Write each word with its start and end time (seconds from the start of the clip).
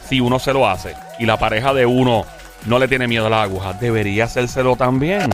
Si 0.10 0.20
uno 0.20 0.40
se 0.40 0.52
lo 0.52 0.68
hace 0.68 0.94
y 1.20 1.26
la 1.26 1.40
pareja 1.40 1.74
de 1.74 1.86
uno 1.86 2.26
no 2.66 2.80
le 2.80 2.90
tiene 2.90 3.08
miedo 3.08 3.28
a 3.28 3.30
la 3.30 3.44
aguja, 3.44 3.72
¿debería 3.72 4.26
hacérselo 4.26 4.76
también? 4.76 5.30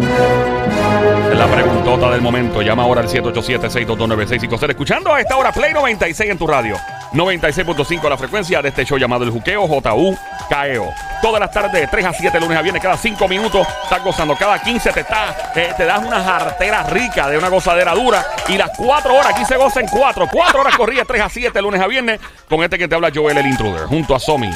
La 1.34 1.48
preguntota 1.48 2.10
del 2.12 2.22
momento. 2.22 2.62
Llama 2.62 2.84
ahora 2.84 3.02
al 3.02 3.08
787-622-9650. 3.10 4.70
Escuchando 4.70 5.14
a 5.14 5.20
esta 5.20 5.36
hora 5.36 5.52
Play 5.52 5.74
96 5.74 6.32
en 6.32 6.38
tu 6.38 6.48
radio. 6.48 6.78
96.5 7.12 8.10
la 8.10 8.18
frecuencia 8.18 8.62
de 8.62 8.70
este 8.70 8.86
show 8.86 8.98
llamado 8.98 9.24
El 9.24 9.32
Juqueo 9.32 9.68
J-U-K-E-O. 9.68 10.94
Todas 11.22 11.40
las 11.40 11.52
tardes 11.52 11.74
de 11.74 11.88
3 11.88 12.06
a 12.06 12.14
7, 12.14 12.40
lunes 12.40 12.58
a 12.58 12.62
viernes, 12.62 12.82
cada 12.82 12.98
5 12.98 13.28
minutos 13.28 13.68
estás 13.84 14.04
gozando. 14.04 14.36
Cada 14.36 14.62
15 14.62 14.92
te, 14.92 15.00
está, 15.02 15.52
eh, 15.56 15.74
te 15.76 15.86
das 15.86 16.04
una 16.04 16.24
jartera 16.24 16.84
rica 16.84 17.30
de 17.30 17.38
una 17.38 17.50
gozadera 17.50 17.94
dura. 17.94 18.26
Y 18.48 18.58
las 18.58 18.72
4 18.78 19.14
horas, 19.14 19.34
aquí 19.34 19.44
se 19.46 19.58
goza 19.58 19.82
en 19.82 19.88
4. 19.88 20.28
4 20.32 20.62
horas 20.62 20.76
corridas, 20.78 21.06
3 21.08 21.22
a 21.22 21.30
7, 21.30 21.62
lunes 21.62 21.82
a 21.82 21.88
viernes. 21.88 22.20
Con 22.50 22.64
este 22.64 22.78
que 22.78 22.88
te 22.88 22.96
habla 22.96 23.12
Joel 23.14 23.38
el 23.38 23.48
Intruder, 23.48 23.86
junto 23.88 24.16
a 24.16 24.20
Somi. 24.20 24.52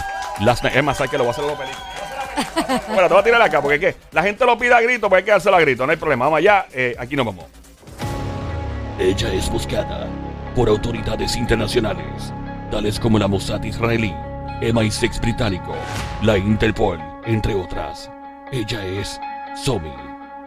Es 0.74 0.84
más, 0.84 1.02
hay 1.02 1.10
que 1.10 1.18
lo 1.18 1.26
voy 1.26 1.30
a 1.30 1.32
hacer 1.32 1.44
los 1.44 1.58
películas. 1.58 1.99
Bueno, 2.88 3.08
te 3.08 3.14
voy 3.14 3.20
a 3.20 3.24
tirar 3.24 3.42
acá 3.42 3.62
porque 3.62 3.80
¿qué? 3.80 3.96
la 4.12 4.24
gente 4.24 4.46
lo 4.46 4.58
pide 4.58 4.74
a 4.74 4.82
grito, 4.82 5.10
pues 5.10 5.20
hay 5.20 5.26
que 5.26 5.32
dárselo 5.32 5.56
a 5.56 5.62
grito, 5.62 5.86
no 5.86 5.92
hay 5.92 5.98
problema. 5.98 6.26
Vamos 6.26 6.40
allá, 6.40 6.68
eh, 6.74 6.96
aquí 7.00 7.16
nos 7.16 7.26
vamos. 7.26 7.46
Ella 9.00 9.34
es 9.34 9.50
buscada 9.50 10.08
por 10.56 10.68
autoridades 10.68 11.36
internacionales, 11.36 12.34
tales 12.70 13.00
como 13.00 13.18
la 13.18 13.28
Mossad 13.28 13.64
israelí, 13.64 14.14
MI6 14.62 15.22
británico, 15.22 15.74
la 16.22 16.38
Interpol, 16.38 17.00
entre 17.26 17.56
otras. 17.56 18.12
Ella 18.52 18.84
es 18.86 19.20
Somi. 19.56 19.94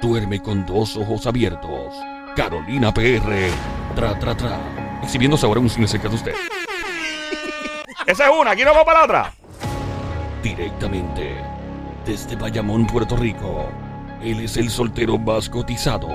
Duerme 0.01 0.41
con 0.43 0.67
dos 0.67 0.97
ojos 0.97 1.27
abiertos. 1.27 1.95
Carolina 2.35 2.93
PR. 2.93 3.49
Tra, 3.95 4.19
tra, 4.19 4.37
tra. 4.37 4.59
Exhibiéndose 5.03 5.47
ahora 5.47 5.61
un 5.61 5.71
cine 5.71 5.87
cerca 5.87 6.09
de 6.09 6.17
usted. 6.17 6.35
Esa 8.07 8.25
es 8.25 8.33
una, 8.37 8.51
aquí 8.51 8.65
nos 8.65 8.73
vamos 8.73 8.85
para 8.85 8.99
la 8.99 9.05
otra. 9.05 9.33
Directamente 10.43 11.52
desde 12.05 12.37
Bayamón, 12.37 12.87
Puerto 12.87 13.17
Rico. 13.17 13.69
Él 14.23 14.41
es 14.41 14.57
el 14.57 14.71
soltero 14.71 15.19
más 15.19 15.49
cotizado. 15.49 16.09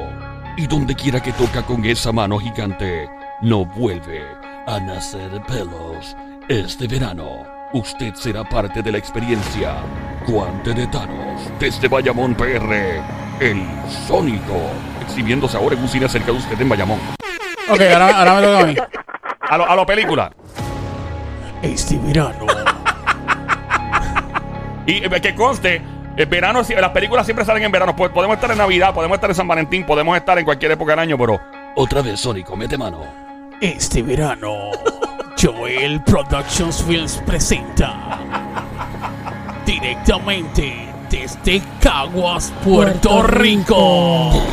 Y 0.58 0.68
donde 0.68 0.96
quiera 0.96 1.22
que 1.22 1.32
toca 1.34 1.62
con 1.64 1.86
esa 1.86 2.12
mano 2.12 2.40
gigante, 2.40 3.10
no 3.42 3.66
vuelve 3.66 4.24
a 4.66 4.80
nacer 4.80 5.42
pelos. 5.48 6.16
Este 6.50 6.88
verano, 6.88 7.44
usted 7.74 8.14
será 8.16 8.44
parte 8.44 8.82
de 8.82 8.92
la 8.92 8.98
experiencia. 8.98 9.76
Guante 10.28 10.74
de 10.74 10.88
Thanos, 10.88 11.42
desde 11.60 11.88
Bayamón 11.88 12.36
PR, 12.36 13.02
el 13.40 13.64
Sónico. 14.08 14.60
Exhibiéndose 15.02 15.58
ahora 15.58 15.76
en 15.76 15.82
un 15.82 15.88
cine 15.88 16.10
cerca 16.10 16.32
de 16.32 16.38
usted 16.38 16.60
en 16.60 16.70
Bayamón. 16.70 17.00
Ok, 17.70 17.82
ahora, 17.82 18.18
ahora 18.18 18.36
me 18.36 18.42
toca 18.42 18.60
a 18.60 18.66
mí. 18.66 18.76
A 19.50 19.58
lo, 19.58 19.70
a 19.70 19.76
lo 19.76 19.86
película. 19.86 20.32
Este 21.62 21.98
verano. 21.98 22.47
Y 24.88 25.04
eh, 25.06 25.22
que 25.22 25.36
conste, 25.36 25.82
el 26.16 26.26
verano, 26.26 26.64
si- 26.64 26.74
las 26.74 26.90
películas 26.92 27.26
siempre 27.26 27.46
salen 27.46 27.64
en 27.64 27.72
verano. 27.72 27.96
Pues 27.96 28.12
podemos 28.12 28.36
estar 28.36 28.50
en 28.52 28.58
Navidad, 28.58 28.94
podemos 28.94 29.16
estar 29.16 29.30
en 29.30 29.36
San 29.36 29.48
Valentín, 29.48 29.86
podemos 29.86 30.18
estar 30.18 30.38
en 30.40 30.46
cualquier 30.46 30.72
época 30.72 30.94
del 30.94 31.00
año, 31.00 31.18
pero 31.18 31.40
Otra 31.76 32.02
vez, 32.02 32.20
Sónico, 32.20 32.56
mete 32.56 32.78
mano. 32.78 33.02
Este 33.62 34.02
verano, 34.02 34.72
Joel 35.42 36.02
Productions 36.02 36.84
Films 36.84 37.22
presenta 37.26 38.20
directamente 39.66 40.88
desde 41.10 41.62
Caguas, 41.82 42.54
Puerto, 42.64 43.10
Puerto 43.10 43.24
Rico. 43.28 44.44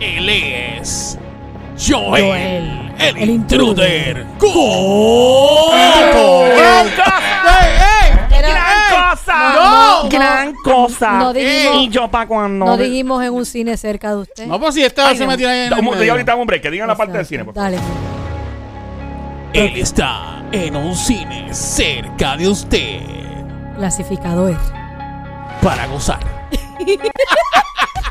Él 0.00 0.28
es 0.28 1.18
Joel, 1.78 2.24
Joel, 2.24 2.92
el, 2.98 3.16
el 3.16 3.30
intruder. 3.30 4.26
Era- 5.74 7.87
cosa! 9.28 9.52
No, 9.54 10.02
no, 10.04 10.08
¡Gran 10.08 10.54
cosa! 10.54 11.12
no 11.18 11.32
dijimos- 11.32 11.76
¿Y 11.82 11.88
yo 11.88 12.08
para 12.08 12.26
cuando? 12.26 12.64
No 12.66 12.76
dijimos 12.76 13.22
en 13.24 13.32
un 13.34 13.44
cine 13.46 13.76
cerca 13.76 14.10
de 14.10 14.16
usted. 14.16 14.46
No, 14.46 14.58
pues 14.58 14.74
si 14.74 14.82
esta 14.84 15.08
Ay, 15.08 15.16
se 15.16 15.24
no. 15.24 15.30
metió 15.30 15.48
ahí 15.48 15.66
en 15.66 15.72
el 15.72 15.82
medio. 15.82 16.12
ahorita, 16.12 16.34
hombre, 16.34 16.60
que 16.60 16.70
digan 16.70 16.88
la 16.88 16.96
parte 16.96 17.16
del 17.16 17.26
cine, 17.26 17.44
por 17.44 17.54
favor. 17.54 17.70
Dale. 17.72 17.82
Él 19.52 19.76
está 19.76 20.42
en 20.52 20.76
un 20.76 20.94
cine 20.94 21.52
cerca 21.54 22.36
de 22.36 22.48
usted 22.48 23.00
Clasificador. 23.76 24.56
para 25.62 25.86
gozar. 25.86 26.20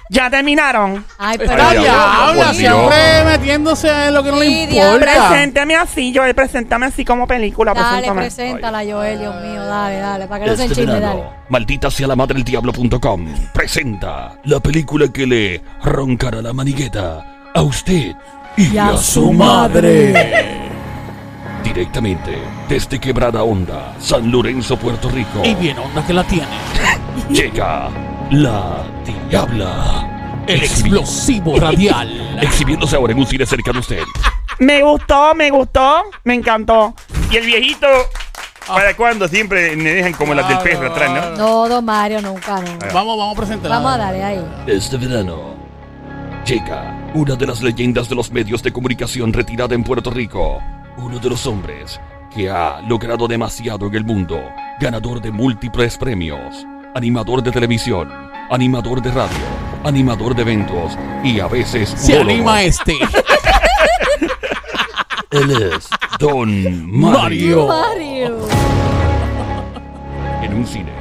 ¿Ya 0.09 0.29
terminaron? 0.29 1.03
Ay, 1.17 1.37
pero 1.37 1.51
Ay, 1.51 1.79
diablo, 1.79 1.83
diabla, 1.83 2.45
por 2.45 2.55
siempre 2.55 3.23
metiéndose 3.25 4.07
en 4.07 4.13
lo 4.13 4.23
que 4.23 4.31
no 4.31 4.39
Sí, 4.39 4.49
le 4.49 4.67
diablo. 4.67 4.93
importa. 4.99 5.27
Preséntame 5.29 5.75
así, 5.75 6.13
Joel, 6.15 6.33
preséntame 6.33 6.85
así 6.85 7.03
como 7.03 7.27
película. 7.27 7.73
dale, 7.73 7.89
preséntame. 8.13 8.21
preséntala, 8.21 8.83
Joel, 8.89 9.19
Dios 9.19 9.35
mío, 9.43 9.65
dale, 9.65 9.97
dale, 9.97 10.27
para 10.27 10.45
que 10.45 10.49
no 10.51 10.55
se 10.55 10.61
Este 10.65 10.73
enchisme, 10.81 10.93
verano, 10.99 11.17
dale. 11.23 11.29
maldita 11.49 11.91
sea 11.91 12.07
la 12.07 12.15
madre 12.15 12.35
del 12.35 12.43
diablo.com 12.45 13.25
presenta 13.53 14.35
la 14.45 14.59
película 14.61 15.07
que 15.09 15.27
le 15.27 15.61
roncará 15.83 16.41
la 16.41 16.53
manigueta 16.53 17.25
a 17.53 17.61
usted 17.61 18.15
y, 18.55 18.77
a 18.77 18.95
su 18.97 19.33
madre. 19.33 20.13
Directamente 21.63 22.37
desde 22.69 22.97
Quebrada 22.99 23.43
Honda, 23.43 23.93
San 23.99 24.31
Lorenzo, 24.31 24.77
Puerto 24.77 25.09
Rico, 25.09 25.41
Y 25.43 25.53
bien 25.55 25.77
onda 25.77 26.05
que 26.05 26.13
la 26.13 26.23
tiene. 26.23 26.47
llega 27.29 27.89
la 28.31 28.83
Diabla. 29.29 30.43
El 30.47 30.63
explosivo 30.63 31.59
radial. 31.59 32.39
Exhibiéndose 32.41 32.95
ahora 32.95 33.13
en 33.13 33.19
un 33.19 33.25
cine 33.25 33.45
cerca 33.45 33.71
de 33.71 33.79
usted. 33.79 34.03
Me 34.59 34.81
gustó, 34.81 35.35
me 35.35 35.49
gustó, 35.49 36.03
me 36.23 36.33
encantó. 36.33 36.93
Y 37.31 37.37
el 37.37 37.45
viejito, 37.45 37.87
¿para 38.65 38.95
cuándo? 38.95 39.27
Siempre 39.27 39.75
me 39.75 39.91
dejan 39.91 40.13
como 40.13 40.33
las 40.33 40.47
del 40.47 40.57
perro 40.59 40.91
atrás, 40.91 41.37
¿no? 41.37 41.37
No, 41.37 41.69
don 41.69 41.85
Mario, 41.85 42.21
nunca, 42.21 42.61
no. 42.61 42.77
Vamos, 42.93 43.17
vamos 43.17 43.37
a 43.37 43.39
presentar. 43.39 43.69
Vamos 43.69 43.93
a 43.93 43.97
darle 43.97 44.23
ahí. 44.23 44.45
Este 44.65 44.97
verano 44.97 45.55
llega 46.45 47.11
una 47.13 47.35
de 47.35 47.45
las 47.45 47.61
leyendas 47.61 48.09
de 48.09 48.15
los 48.15 48.31
medios 48.31 48.63
de 48.63 48.71
comunicación 48.71 49.33
retirada 49.33 49.75
en 49.75 49.83
Puerto 49.83 50.09
Rico. 50.09 50.59
Uno 50.97 51.19
de 51.19 51.29
los 51.29 51.45
hombres 51.45 51.99
que 52.33 52.49
ha 52.49 52.81
logrado 52.81 53.27
demasiado 53.27 53.87
en 53.87 53.95
el 53.95 54.05
mundo. 54.05 54.41
Ganador 54.79 55.21
de 55.21 55.31
múltiples 55.31 55.97
premios. 55.97 56.65
Animador 56.97 57.43
de 57.43 57.51
televisión. 57.51 58.11
Animador 58.49 59.03
de 59.03 59.11
radio. 59.11 59.37
Animador 59.83 60.35
de 60.35 60.41
eventos. 60.41 60.97
Y 61.23 61.39
a 61.39 61.45
veces... 61.45 61.89
Se 61.89 62.13
udólogo. 62.13 62.31
anima 62.31 62.63
este. 62.63 62.93
Él 65.29 65.51
es 65.51 65.87
Don 66.17 66.89
Mario. 66.89 67.67
Mario. 67.67 67.67
Mario. 67.67 68.47
En 70.41 70.53
un 70.55 70.65
cine. 70.65 70.91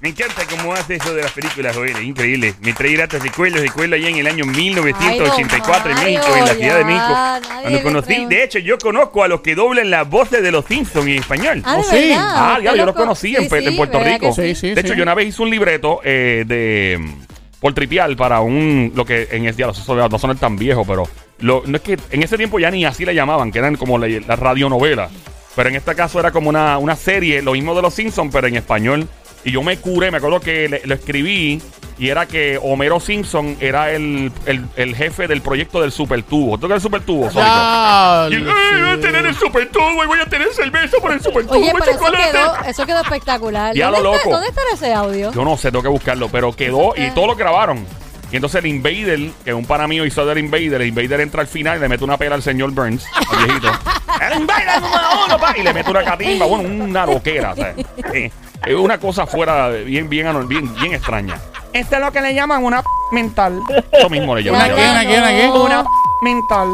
Me 0.00 0.08
encanta 0.08 0.42
cómo 0.48 0.72
hace 0.72 0.94
eso 0.94 1.12
de 1.14 1.22
las 1.22 1.32
películas, 1.32 1.76
es 1.76 2.00
increíble. 2.02 2.54
Me 2.62 2.72
trae 2.72 2.96
datos 2.96 3.22
recuerdos, 3.22 3.60
recuerdo 3.60 3.96
allá 3.96 4.08
en 4.08 4.16
el 4.16 4.26
año 4.26 4.46
1984 4.46 5.90
en 5.90 5.96
Ay, 5.98 6.14
don 6.14 6.14
México, 6.14 6.36
en 6.36 6.44
la 6.46 6.54
Ciudad 6.54 6.78
de 6.78 6.84
México. 6.84 7.60
Cuando 7.60 7.82
conocí, 7.82 8.24
de 8.26 8.44
hecho, 8.44 8.58
yo 8.60 8.78
conozco 8.78 9.22
a 9.24 9.28
los 9.28 9.42
que 9.42 9.54
doblan 9.54 9.90
las 9.90 10.08
voces 10.08 10.42
de 10.42 10.50
los 10.50 10.64
Simpsons 10.64 11.06
en 11.06 11.16
español. 11.16 11.62
Ah, 11.66 11.74
de 11.74 11.80
Oh, 11.80 11.82
sí. 11.84 11.96
verdad. 12.08 12.16
Ah, 12.34 12.52
¿Usted 12.56 12.64
ya, 12.64 12.70
yo 12.70 12.76
lo 12.78 12.86
los 12.86 12.94
con- 12.94 13.02
conocí 13.04 13.28
Sí, 13.28 13.36
en, 13.36 13.50
sí, 13.50 13.56
en 13.68 13.76
Puerto 13.76 13.98
¿verdad 13.98 14.12
Rico. 14.14 14.32
Sí, 14.34 14.54
sí, 14.54 14.70
de 14.74 14.80
hecho, 14.80 14.94
yo 14.94 15.02
una 15.02 15.14
vez 15.14 15.28
hice 15.28 15.42
un 15.42 15.50
libreto 15.50 16.00
eh, 16.02 16.44
de 16.46 16.96
mm, 16.98 17.60
por 17.60 17.74
tripial 17.74 18.16
para 18.16 18.40
un 18.40 18.92
lo 18.94 19.04
que 19.04 19.28
en 19.32 19.44
ese 19.46 19.58
día 19.58 19.66
no 19.66 19.72
va 19.96 20.16
a 20.16 20.18
sonar 20.18 20.36
tan 20.38 20.56
viejo, 20.56 20.84
pero 20.86 21.06
lo, 21.40 21.62
no 21.66 21.76
es 21.76 21.82
que 21.82 21.98
en 22.10 22.22
ese 22.22 22.38
tiempo 22.38 22.58
ya 22.58 22.70
ni 22.70 22.86
así 22.86 23.04
le 23.04 23.14
llamaban, 23.14 23.52
que 23.52 23.58
eran 23.58 23.76
como 23.76 23.98
la, 23.98 24.08
la 24.08 24.36
radionovela. 24.36 25.10
Pero 25.56 25.68
en 25.68 25.74
este 25.76 25.94
caso 25.94 26.20
era 26.20 26.30
como 26.30 26.48
una, 26.48 26.78
una 26.78 26.96
serie, 26.96 27.42
lo 27.42 27.52
mismo 27.52 27.74
de 27.74 27.82
los 27.82 27.92
Simpsons, 27.92 28.30
pero 28.32 28.46
en 28.46 28.56
español. 28.56 29.06
Y 29.44 29.52
yo 29.52 29.62
me 29.62 29.76
curé, 29.78 30.10
me 30.10 30.18
acuerdo 30.18 30.40
que 30.40 30.68
le- 30.68 30.82
lo 30.84 30.94
escribí 30.94 31.62
y 31.98 32.08
era 32.08 32.26
que 32.26 32.58
Homero 32.62 33.00
Simpson 33.00 33.56
era 33.60 33.90
el, 33.90 34.30
el, 34.46 34.64
el 34.76 34.94
jefe 34.96 35.26
del 35.28 35.40
proyecto 35.42 35.80
del 35.80 35.92
super 35.92 36.22
tubo. 36.22 36.58
¿Tú 36.58 36.66
qué 36.66 36.74
es 36.74 36.76
el 36.76 36.82
super 36.82 37.02
tubo? 37.02 37.30
Sónico? 37.30 37.40
Ya, 37.46 38.28
Y, 38.30 38.34
"Ay, 38.34 38.80
voy 38.82 38.90
a 38.90 39.00
tener 39.00 39.26
el 39.26 39.34
super 39.34 39.70
tubo 39.70 40.02
y 40.04 40.06
voy 40.06 40.18
a 40.20 40.26
tener 40.26 40.48
cerveza 40.52 40.96
por 41.00 41.12
el 41.12 41.20
super 41.22 41.46
tubo 41.46 41.54
Oye, 41.58 41.72
pero 41.72 41.84
eso 41.84 41.92
chocolate. 41.94 42.30
quedó, 42.32 42.56
eso 42.66 42.86
quedó 42.86 43.00
espectacular. 43.00 43.74
Ya 43.74 43.86
¿Dónde, 43.90 44.02
lo 44.02 44.14
está, 44.14 44.24
loco. 44.26 44.36
¿Dónde 44.36 44.48
estará 44.48 44.68
ese 44.74 44.92
audio? 44.94 45.32
Yo 45.32 45.44
no 45.44 45.56
sé, 45.56 45.70
tengo 45.70 45.82
que 45.82 45.88
buscarlo, 45.88 46.28
pero 46.28 46.52
quedó 46.52 46.92
y 46.96 47.02
está- 47.02 47.14
todo 47.14 47.26
lo 47.28 47.34
grabaron. 47.36 47.84
Y 48.32 48.36
entonces 48.36 48.60
el 48.62 48.66
Invader, 48.66 49.18
que 49.44 49.52
un 49.52 49.64
pana 49.66 49.88
mío 49.88 50.04
hizo 50.06 50.24
del 50.24 50.38
Invader, 50.38 50.80
el 50.82 50.88
Invader 50.88 51.20
entra 51.20 51.40
al 51.40 51.48
final 51.48 51.78
y 51.78 51.80
le 51.80 51.88
mete 51.88 52.04
una 52.04 52.16
pela 52.16 52.36
al 52.36 52.42
señor 52.42 52.70
Burns, 52.70 53.04
al 53.28 53.44
viejito. 53.44 53.68
el 54.30 54.40
Invader 54.40 54.80
número 54.80 55.02
uno, 55.26 55.38
pa, 55.38 55.54
y 55.58 55.62
le 55.62 55.74
mete 55.74 55.90
una 55.90 56.04
catimba, 56.04 56.46
bueno, 56.46 56.68
una 56.84 57.06
loquera. 57.06 57.54
¿sabes? 57.56 58.30
Es 58.66 58.74
una 58.74 58.98
cosa 58.98 59.26
fuera, 59.26 59.70
de- 59.70 59.84
bien, 59.84 60.08
bien, 60.08 60.26
anor- 60.26 60.46
bien, 60.46 60.72
bien 60.80 60.94
extraña. 60.94 61.36
Esto 61.72 61.96
es 61.96 62.00
lo 62.02 62.12
que 62.12 62.20
le 62.20 62.34
llaman 62.34 62.64
una 62.64 62.82
p 62.82 62.88
mental. 63.12 63.60
Eso 63.92 64.08
mismo 64.10 64.34
le 64.34 64.42
llaman. 64.42 64.72
¿Una 64.72 64.74
qué, 64.74 64.90
una 64.90 65.00
qué, 65.06 65.18
una 65.18 65.28
qué? 65.30 65.48
Una 65.48 65.82
p 65.84 65.88
mental. 66.22 66.68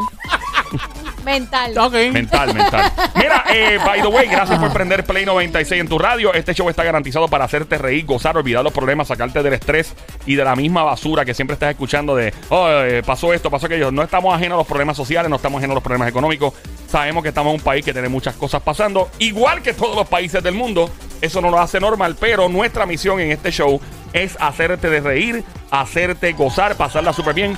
Mental. 1.25 1.77
Ok. 1.79 1.93
Mental, 2.12 2.55
mental. 2.55 2.93
Mira, 3.17 3.44
eh, 3.53 3.79
by 3.85 4.00
the 4.00 4.06
way, 4.06 4.29
gracias 4.29 4.61
por 4.61 4.73
prender 4.73 5.05
Play 5.05 5.25
96 5.27 5.81
en 5.81 5.88
tu 5.88 5.99
radio. 5.99 6.33
Este 6.33 6.55
show 6.55 6.71
está 6.71 6.85
garantizado 6.85 7.27
para 7.27 7.44
hacerte 7.44 7.79
reír, 7.79 8.06
gozar, 8.06 8.37
olvidar 8.37 8.62
los 8.62 8.73
problemas, 8.73 9.09
sacarte 9.09 9.43
del 9.43 9.53
estrés 9.55 9.93
y 10.25 10.37
de 10.37 10.44
la 10.44 10.55
misma 10.55 10.85
basura 10.85 11.25
que 11.25 11.35
siempre 11.35 11.55
estás 11.55 11.71
escuchando 11.71 12.15
de, 12.15 12.33
oh, 12.50 12.69
eh, 12.69 13.03
pasó 13.05 13.35
esto, 13.35 13.50
pasó 13.50 13.67
aquello. 13.67 13.91
No 13.91 14.03
estamos 14.05 14.33
ajenos 14.33 14.55
a 14.55 14.59
los 14.59 14.67
problemas 14.69 14.97
sociales, 14.97 15.29
no 15.29 15.35
estamos 15.35 15.59
ajenos 15.59 15.73
a 15.73 15.79
los 15.79 15.83
problemas 15.83 16.09
económicos. 16.09 16.55
Sabemos 16.88 17.25
que 17.25 17.31
estamos 17.31 17.50
en 17.53 17.59
un 17.59 17.65
país 17.65 17.85
que 17.85 17.93
tiene 17.93 18.09
muchas 18.09 18.37
cosas 18.37 18.62
pasando, 18.62 19.11
igual 19.19 19.62
que 19.62 19.75
todos 19.75 19.97
los 19.97 20.06
países 20.06 20.41
del 20.44 20.55
mundo. 20.55 20.88
Eso 21.21 21.41
no 21.41 21.51
lo 21.51 21.61
hace 21.61 21.79
normal, 21.81 22.17
pero 22.19 22.49
nuestra 22.49 22.87
misión 22.87 23.21
en 23.21 23.31
este 23.33 23.51
show 23.51 23.81
es 24.13 24.37
hacerte 24.41 24.89
de 24.91 25.01
reír, 25.01 25.45
hacerte 25.71 26.33
gozar, 26.33 26.77
pasarla 26.77 27.13
súper 27.13 27.35
bien. 27.35 27.57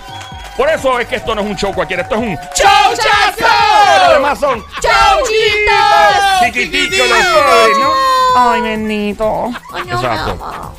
Por 0.56 0.68
eso 0.68 0.98
es 0.98 1.06
que 1.06 1.16
esto 1.16 1.34
no 1.34 1.40
es 1.42 1.46
un 1.46 1.56
show 1.56 1.72
cualquiera, 1.72 2.02
esto 2.02 2.16
es 2.16 2.20
un 2.20 2.36
¡Chau, 2.54 2.92
chazo! 2.96 3.46
Los 4.04 4.14
demás 4.14 4.40
son 4.40 4.64
¡Chauchitos! 4.80 6.44
chiquititos 6.44 7.08
los 7.08 7.18
pobres, 7.18 7.78
¿no? 7.78 7.92
Ay, 8.36 8.60
bendito. 8.62 9.50
Exacto. 9.76 10.74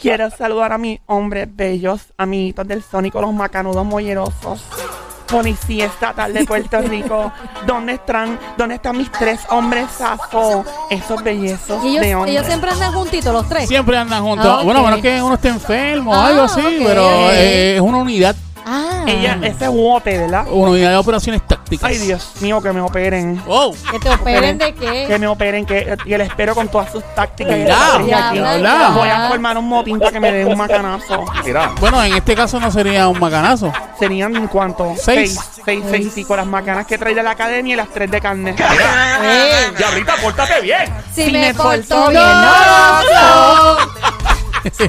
Quiero 0.00 0.30
saludar 0.30 0.72
a 0.72 0.78
mis 0.78 1.00
hombres 1.06 1.48
bellos, 1.50 2.12
amiguitos 2.16 2.66
del 2.68 2.82
Sónico, 2.82 3.20
los 3.20 3.32
macanudos 3.32 3.84
mollerosos. 3.84 4.62
Policía 5.26 5.86
Estatal 5.86 6.32
de 6.32 6.44
Puerto 6.44 6.80
Rico. 6.82 7.32
¿Dónde 7.66 7.92
están, 7.94 8.36
dónde 8.56 8.76
están 8.76 8.96
mis 8.98 9.10
tres 9.12 9.40
hombres 9.50 9.86
safo? 9.96 10.64
Esos 10.90 11.22
bellezos 11.22 11.84
Y 11.84 11.98
de 11.98 12.06
ellos, 12.08 12.16
hombres. 12.16 12.34
ellos 12.34 12.46
siempre 12.46 12.70
andan 12.70 12.92
juntitos, 12.92 13.32
los 13.32 13.48
tres. 13.48 13.68
Siempre 13.68 13.96
andan 13.96 14.22
juntos. 14.24 14.46
Ah, 14.48 14.58
ok. 14.58 14.64
Bueno, 14.64 14.82
bueno, 14.82 15.00
que 15.00 15.22
uno 15.22 15.34
esté 15.34 15.48
enfermo 15.48 16.10
o 16.10 16.14
Ah, 16.14 16.26
algo 16.26 16.42
así, 16.42 16.60
ok. 16.60 16.72
pero 16.84 17.30
eh, 17.30 17.76
es 17.76 17.80
una 17.80 17.98
unidad, 17.98 18.34
Ah. 18.66 19.04
Ella, 19.06 19.38
ese 19.42 19.64
es 19.64 19.70
Wote, 19.72 20.18
¿verdad? 20.18 20.46
una 20.50 20.70
unidad 20.72 20.90
de 20.90 20.96
operaciones 20.96 21.42
Ay, 21.82 21.98
Dios 21.98 22.32
mío, 22.40 22.60
que 22.60 22.72
me 22.72 22.80
operen. 22.80 23.42
Wow. 23.44 23.76
Que 23.90 23.98
te 23.98 24.08
operen 24.10 24.58
de 24.58 24.74
qué. 24.74 25.06
Que 25.06 25.18
me 25.18 25.26
operen, 25.26 25.64
que, 25.66 25.96
que 26.04 26.18
les 26.18 26.28
espero 26.28 26.54
con 26.54 26.68
todas 26.68 26.90
sus 26.92 27.02
tácticas. 27.14 27.56
y 27.56 27.60
Mira, 27.60 28.30
aquí. 28.30 28.38
Voy 28.94 29.08
a 29.08 29.28
formar 29.28 29.56
un 29.58 29.68
motín 29.68 29.98
para 29.98 30.10
que 30.12 30.20
me 30.20 30.32
den 30.32 30.48
un 30.48 30.58
macanazo. 30.58 31.24
Mira. 31.44 31.70
Bueno, 31.80 32.02
en 32.02 32.14
este 32.14 32.34
caso 32.34 32.58
no 32.60 32.70
sería 32.70 33.08
un 33.08 33.18
macanazo. 33.18 33.72
Serían 33.98 34.34
en 34.36 34.46
cuanto 34.48 34.94
Seis. 34.96 35.38
seis, 35.64 35.82
seis, 35.90 36.10
seis, 36.14 36.26
con 36.26 36.36
las 36.38 36.46
macanas 36.46 36.86
que 36.86 36.96
trae 36.98 37.14
de 37.14 37.22
la 37.22 37.32
academia 37.32 37.74
y 37.74 37.76
las 37.76 37.88
tres 37.90 38.10
de 38.10 38.20
carne. 38.20 38.54
Ey, 38.58 39.70
Diablita, 39.76 40.16
pórtate 40.22 40.60
bien. 40.62 40.82
si, 41.14 41.24
Si 41.26 41.30
me, 41.30 41.40
me 41.40 41.54
porto 41.54 41.70
porto 41.88 42.10
bien, 42.10 42.22
bien, 42.22 42.26
no. 43.12 43.76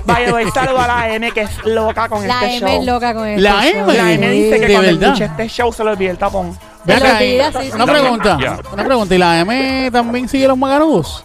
Vaya, 0.06 0.30
doy 0.32 0.52
saludo 0.54 0.80
a 0.82 0.88
la 0.88 1.10
M 1.10 1.32
que 1.32 1.42
es 1.42 1.50
loca 1.66 2.10
con 2.10 2.28
La 2.28 2.34
este 2.46 2.58
M 2.58 2.60
show. 2.72 2.80
es 2.82 2.86
loca 2.86 3.14
con 3.14 3.26
el 3.28 3.42
La 3.44 3.68
M. 3.68 3.94
La 3.94 4.12
M 4.12 4.30
dice 4.30 4.60
que 4.60 4.68
¿De 4.68 4.74
cuando 4.74 4.92
verdad? 4.92 5.08
escuche 5.14 5.26
este 5.26 5.48
show 5.48 5.72
se 5.74 5.84
le 5.84 5.92
olvida 5.92 6.12
el 6.12 6.18
tapón. 6.18 6.58
Lo 6.86 6.94
sí, 6.96 7.40
sí. 7.70 7.72
una 7.76 7.86
pregunta, 7.86 8.38
una 8.74 8.84
pregunta. 8.86 9.16
¿Y 9.16 9.18
la 9.18 9.40
M 9.40 9.92
también 9.92 10.28
sigue 10.28 10.48
los 10.48 10.58
macanudos? 10.58 11.24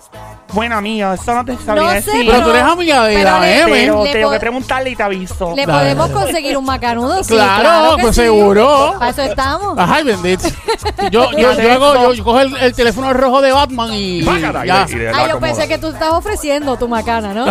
Bueno, 0.52 0.76
amigo, 0.76 1.12
eso 1.12 1.34
no 1.34 1.44
te 1.44 1.56
sabía 1.58 1.82
No 1.82 1.88
sé, 1.88 1.94
decir. 1.96 2.26
Pero 2.30 2.42
tú 2.44 2.50
eres 2.50 2.62
amiga 2.62 3.04
de 3.04 3.14
pero 3.16 3.30
la 3.30 3.40
le- 3.40 3.60
M. 3.62 3.72
Pero 3.72 4.04
Le 4.04 4.12
tengo 4.12 4.28
po- 4.28 4.32
que 4.32 4.40
preguntarle 4.40 4.90
y 4.90 4.96
te 4.96 5.02
aviso. 5.02 5.52
Le 5.56 5.66
Dale. 5.66 5.78
podemos 5.94 6.10
conseguir 6.10 6.56
un 6.56 6.64
macanudo, 6.64 7.22
sí, 7.24 7.34
Claro, 7.34 7.96
que 7.96 8.02
pues 8.02 8.16
sí. 8.16 8.22
seguro. 8.22 8.94
Para 8.98 9.10
eso 9.10 9.22
estamos. 9.22 9.74
Ay, 9.78 10.04
bendito. 10.04 10.48
Yo, 11.10 11.30
yo, 11.32 11.52
yo, 11.52 11.72
hago, 11.72 11.94
yo, 11.94 12.12
yo 12.14 12.24
cojo 12.24 12.40
el, 12.40 12.56
el 12.56 12.74
teléfono 12.74 13.12
rojo 13.12 13.40
de 13.42 13.52
Batman 13.52 13.90
y 13.92 14.22
Págata, 14.22 14.64
y 14.64 14.68
ya. 14.68 14.86
le- 14.86 14.92
y 14.92 14.94
le 14.96 15.04
la 15.04 15.10
Ay, 15.10 15.16
yo 15.16 15.22
acomoda. 15.32 15.40
pensé 15.52 15.68
que 15.68 15.78
tú 15.78 15.88
estás 15.88 16.10
ofreciendo 16.12 16.76
tu 16.76 16.88
macana, 16.88 17.32
¿no? 17.34 17.46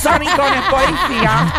Sónico 0.00 0.36
no 0.38 0.54
es 0.54 0.62
policía. 0.70 1.52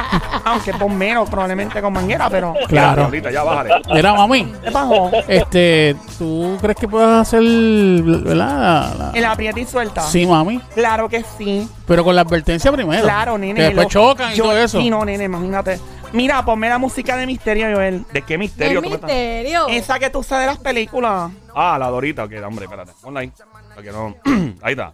Aunque 0.45 0.71
bombero, 0.73 1.25
probablemente 1.25 1.81
con 1.81 1.93
manguera, 1.93 2.29
pero. 2.29 2.53
Claro. 2.67 3.01
Diablita, 3.03 3.31
ya 3.31 3.43
bájale. 3.43 3.69
Mira, 3.93 4.13
mami, 4.13 4.53
¿Qué 4.63 4.71
pasó? 4.71 5.11
este, 5.27 5.95
¿tú 6.17 6.57
crees 6.61 6.77
que 6.77 6.87
puedas 6.87 7.21
hacer, 7.27 7.41
verdad? 7.43 8.93
La- 8.97 9.11
El 9.13 9.25
aprieta 9.25 9.59
y 9.59 9.65
Sí, 10.09 10.25
mami, 10.25 10.59
Claro 10.73 11.07
que 11.09 11.23
sí. 11.37 11.67
pero 11.85 12.03
con 12.03 12.15
la 12.15 12.21
advertencia 12.21 12.71
primero. 12.71 13.03
Claro, 13.03 13.37
nene. 13.37 13.55
Que 13.55 13.63
después 13.63 13.85
lo- 13.85 13.89
chocan 13.89 14.31
y 14.33 14.35
yo- 14.35 14.43
todo 14.45 14.57
eso. 14.57 14.79
Sí, 14.79 14.89
no, 14.89 15.03
nene, 15.05 15.23
imagínate. 15.25 15.79
Mira, 16.13 16.43
ponme 16.45 16.69
la 16.69 16.77
música 16.77 17.17
de 17.17 17.25
misterio, 17.25 17.67
Joel. 17.75 18.05
¿De 18.13 18.21
qué 18.21 18.37
misterio 18.37 18.81
tú 18.81 18.89
me 18.89 18.95
estás- 18.95 19.09
misterio. 19.09 19.67
Esa 19.67 19.99
que 19.99 20.09
tú 20.09 20.23
sabes 20.23 20.45
de 20.47 20.53
las 20.53 20.59
películas. 20.59 21.31
Ah, 21.53 21.77
la 21.77 21.87
Dorita. 21.89 22.23
Ok, 22.23 22.31
hombre, 22.45 22.65
espérate. 22.65 22.93
Ponla 23.01 23.19
ahí. 23.21 23.31
Para 23.69 23.81
que 23.83 23.91
no... 23.91 24.15
ahí 24.61 24.71
está. 24.73 24.93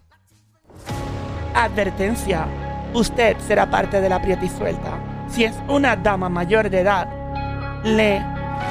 Advertencia. 1.54 2.48
Usted 2.94 3.38
será 3.48 3.70
parte 3.70 4.02
de 4.02 4.10
la 4.10 4.16
aprieta 4.18 4.46
y 4.46 4.50
suelta. 4.50 4.92
Si 5.30 5.44
es 5.44 5.54
una 5.68 5.96
dama 5.96 6.30
mayor 6.30 6.70
de 6.70 6.80
edad, 6.82 7.08
le 7.84 8.18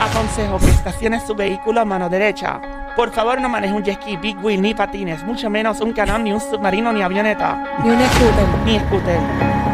aconsejo 0.00 0.58
que 0.58 0.70
estacione 0.70 1.24
su 1.24 1.34
vehículo 1.34 1.80
a 1.80 1.84
mano 1.84 2.08
derecha. 2.08 2.60
Por 2.96 3.10
favor, 3.12 3.40
no 3.40 3.48
maneje 3.48 3.72
un 3.72 3.82
jet 3.82 4.00
ski, 4.00 4.16
big 4.16 4.36
wheel, 4.44 4.60
ni 4.60 4.74
patines, 4.74 5.22
mucho 5.24 5.48
menos 5.48 5.80
un 5.80 5.92
canal, 5.92 6.22
ni 6.22 6.32
un 6.32 6.40
submarino, 6.40 6.92
ni 6.92 7.02
avioneta, 7.02 7.56
Y 7.84 7.88
un 7.88 7.98
scooter. 7.98 8.46
ni 8.66 8.78
scooter. 8.80 9.18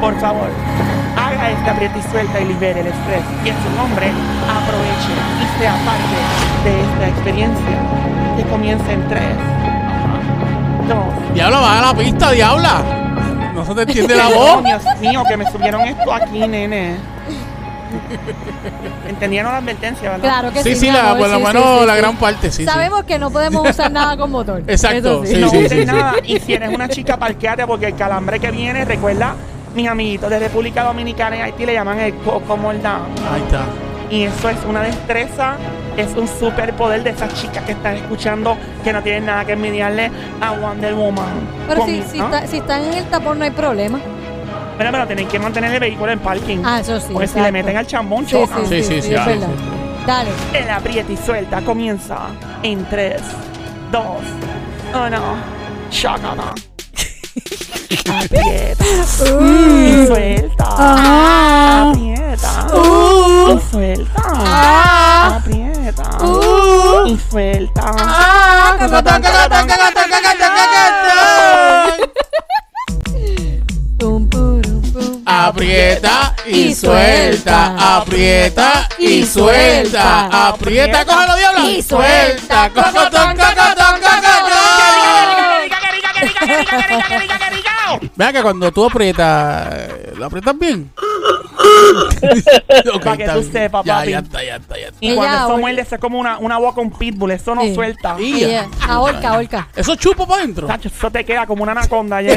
Por 0.01 0.15
favor, 0.21 0.49
haga 1.17 1.51
esta 1.51 1.73
aprieta 1.73 1.99
y 1.99 2.03
suelta 2.03 2.41
y 2.41 2.45
libere 2.45 2.81
el 2.81 2.87
estrés. 2.87 3.23
Y 3.45 3.49
en 3.49 3.57
su 3.57 3.71
nombre, 3.77 4.07
aproveche 4.49 5.13
y 5.43 5.59
sea 5.61 5.73
parte 5.85 6.17
de 6.65 6.81
esta 6.81 7.09
experiencia 7.09 7.77
que 8.37 8.43
comienza 8.45 8.93
en 8.93 9.09
3, 9.09 9.23
2, 10.89 11.35
Diabla, 11.35 11.59
baja 11.59 11.93
la 11.93 11.95
pista, 11.99 12.31
diabla. 12.31 12.83
No 13.55 13.65
se 13.65 13.75
te 13.75 13.83
entiende 13.83 14.15
la 14.15 14.29
voz. 14.29 14.63
Dios 14.65 14.83
mío, 15.01 15.25
que 15.29 15.37
me 15.37 15.51
subieron 15.51 15.83
esto 15.83 16.13
aquí, 16.15 16.47
nene. 16.47 16.97
Entendieron 19.09 19.53
la 19.53 19.59
advertencia, 19.59 20.11
¿verdad? 20.11 20.23
Claro 20.29 20.53
que 20.53 20.63
sí. 20.63 20.75
Sí, 20.75 20.81
sí, 20.81 20.91
la, 20.91 21.11
amor, 21.13 21.29
sí, 21.29 21.35
sí, 21.37 21.87
la 21.87 21.95
sí. 21.95 21.99
gran 22.01 22.17
parte, 22.17 22.51
sí. 22.51 22.57
sí. 22.59 22.65
Sabemos 22.65 23.05
que 23.05 23.19
no 23.19 23.31
podemos 23.31 23.69
usar 23.71 23.91
nada 23.91 24.17
con 24.17 24.31
motor. 24.31 24.63
Exacto, 24.67 25.21
no 25.21 25.27
sí, 25.27 25.43
uses 25.45 25.71
sí. 25.73 25.85
nada. 25.85 26.15
Y 26.25 26.39
si 26.41 26.55
eres 26.55 26.75
una 26.75 26.89
chica, 26.89 27.17
parqueate 27.17 27.67
porque 27.67 27.87
el 27.87 27.95
calambre 27.97 28.39
que 28.39 28.51
viene, 28.51 28.85
recuerda, 28.85 29.35
mis 29.75 29.89
amiguitos 29.89 30.31
de 30.31 30.39
República 30.39 30.85
Dominicana 30.85 31.37
y 31.37 31.41
Haití 31.41 31.67
le 31.67 31.75
llaman 31.75 31.99
el 32.01 32.15
coco 32.17 32.57
moldán. 32.57 33.03
Ahí 33.33 33.43
está. 33.43 33.63
Y 34.11 34.23
eso 34.23 34.49
es 34.49 34.57
una 34.67 34.83
destreza, 34.83 35.57
es 35.97 36.09
un 36.17 36.27
superpoder 36.27 37.03
de 37.03 37.11
esas 37.11 37.35
chicas 37.35 37.63
que 37.65 37.73
están 37.73 37.95
escuchando 37.97 38.57
que 38.83 38.91
no 38.93 39.03
tienen 39.03 39.27
nada 39.27 39.45
que 39.45 39.53
envidiarle 39.53 40.11
a 40.41 40.53
Wonder 40.53 40.95
Woman. 40.95 41.27
Pero 41.69 41.81
Con- 41.81 41.89
si, 41.91 42.03
si, 42.11 42.19
está- 42.19 42.47
si 42.47 42.57
están 42.59 42.85
en 42.85 42.95
el 42.95 43.05
tapón 43.05 43.39
no 43.39 43.45
hay 43.45 43.51
problema. 43.51 44.01
Pero, 44.79 44.91
pero 44.93 45.07
tienen 45.07 45.27
que 45.29 45.39
mantener 45.39 45.73
el 45.75 45.81
vehículo 45.81 46.13
en 46.13 46.21
parking. 46.21 46.59
Ah, 46.65 46.81
eso 46.81 46.99
sí. 47.01 47.09
porque 47.13 47.27
si 47.29 47.41
le 47.41 47.51
meten 47.53 47.77
al 47.77 47.87
chambón, 47.87 48.25
Sí, 48.25 48.33
chocan. 48.33 48.67
sí, 48.67 48.83
sí, 48.83 48.83
Sí, 48.83 48.83
sí, 48.83 49.03
sí, 49.03 49.09
sí, 49.09 49.15
es 49.15 49.21
sí, 49.25 49.29
verdad. 49.31 49.49
Dale. 50.07 50.31
El 50.55 50.71
aprieta 50.71 51.13
y 51.13 51.17
suelta 51.17 51.61
comienza 51.63 52.19
en 52.63 52.85
3, 52.89 53.21
2, 53.93 54.03
1. 54.95 55.19
Shakana. 55.91 56.55
Aprieta 58.11 58.85
y 58.85 60.07
suelta. 60.07 60.65
Ah. 60.69 61.91
Aprieta 61.93 62.67
Uh. 62.75 63.57
y 63.57 63.71
suelta. 63.71 64.23
Ah. 64.27 65.37
Aprieta 65.37 66.25
Uh. 66.25 67.07
y 67.07 67.19
suelta. 67.31 67.83
Suelta, 76.89 77.99
aprieta 77.99 78.89
y 78.99 79.25
suelta, 79.25 80.49
aprieta, 80.49 81.05
cógelo 81.05 81.37
diablo 81.37 81.69
Y 81.69 81.83
suelta, 81.83 82.71
cocotón, 82.71 83.37
cocotón, 83.37 84.01
cocotón. 84.01 84.49
Vea 88.17 88.33
que 88.33 88.43
cuando 88.43 88.73
tú 88.73 88.85
aprietas, 88.87 89.89
¿lo 90.17 90.27
aprietas 90.27 90.59
bien? 90.59 90.91
Para 93.05 93.17
que 93.17 93.29
tú 93.29 93.43
sepas, 93.43 93.85
ya, 93.85 93.97
papi. 93.99 94.11
Ya 94.11 94.19
está, 94.21 94.45
ya 94.45 94.57
está, 94.57 94.77
ya 94.79 94.87
está. 94.89 94.97
Y 95.01 95.07
Ella 95.09 95.17
cuando 95.17 95.37
eso 95.39 95.59
muerde, 95.59 95.81
eso 95.83 95.95
es 95.97 96.01
como 96.01 96.19
una, 96.19 96.39
una 96.39 96.59
boca, 96.59 96.81
un 96.81 96.91
pitbull. 96.91 97.31
Eso 97.33 97.55
no 97.55 97.63
Sí. 97.63 97.75
suelta. 97.75 98.17
Y- 98.19 98.45
Ella, 98.45 98.67
ahorca, 98.89 99.29
ahorca. 99.31 99.69
Eso 99.75 99.95
chupa 99.97 100.27
para 100.27 100.43
adentro. 100.43 100.69
Eso 100.83 101.11
te 101.11 101.25
queda 101.25 101.47
como 101.47 101.63
una 101.63 101.73
anaconda. 101.73 102.19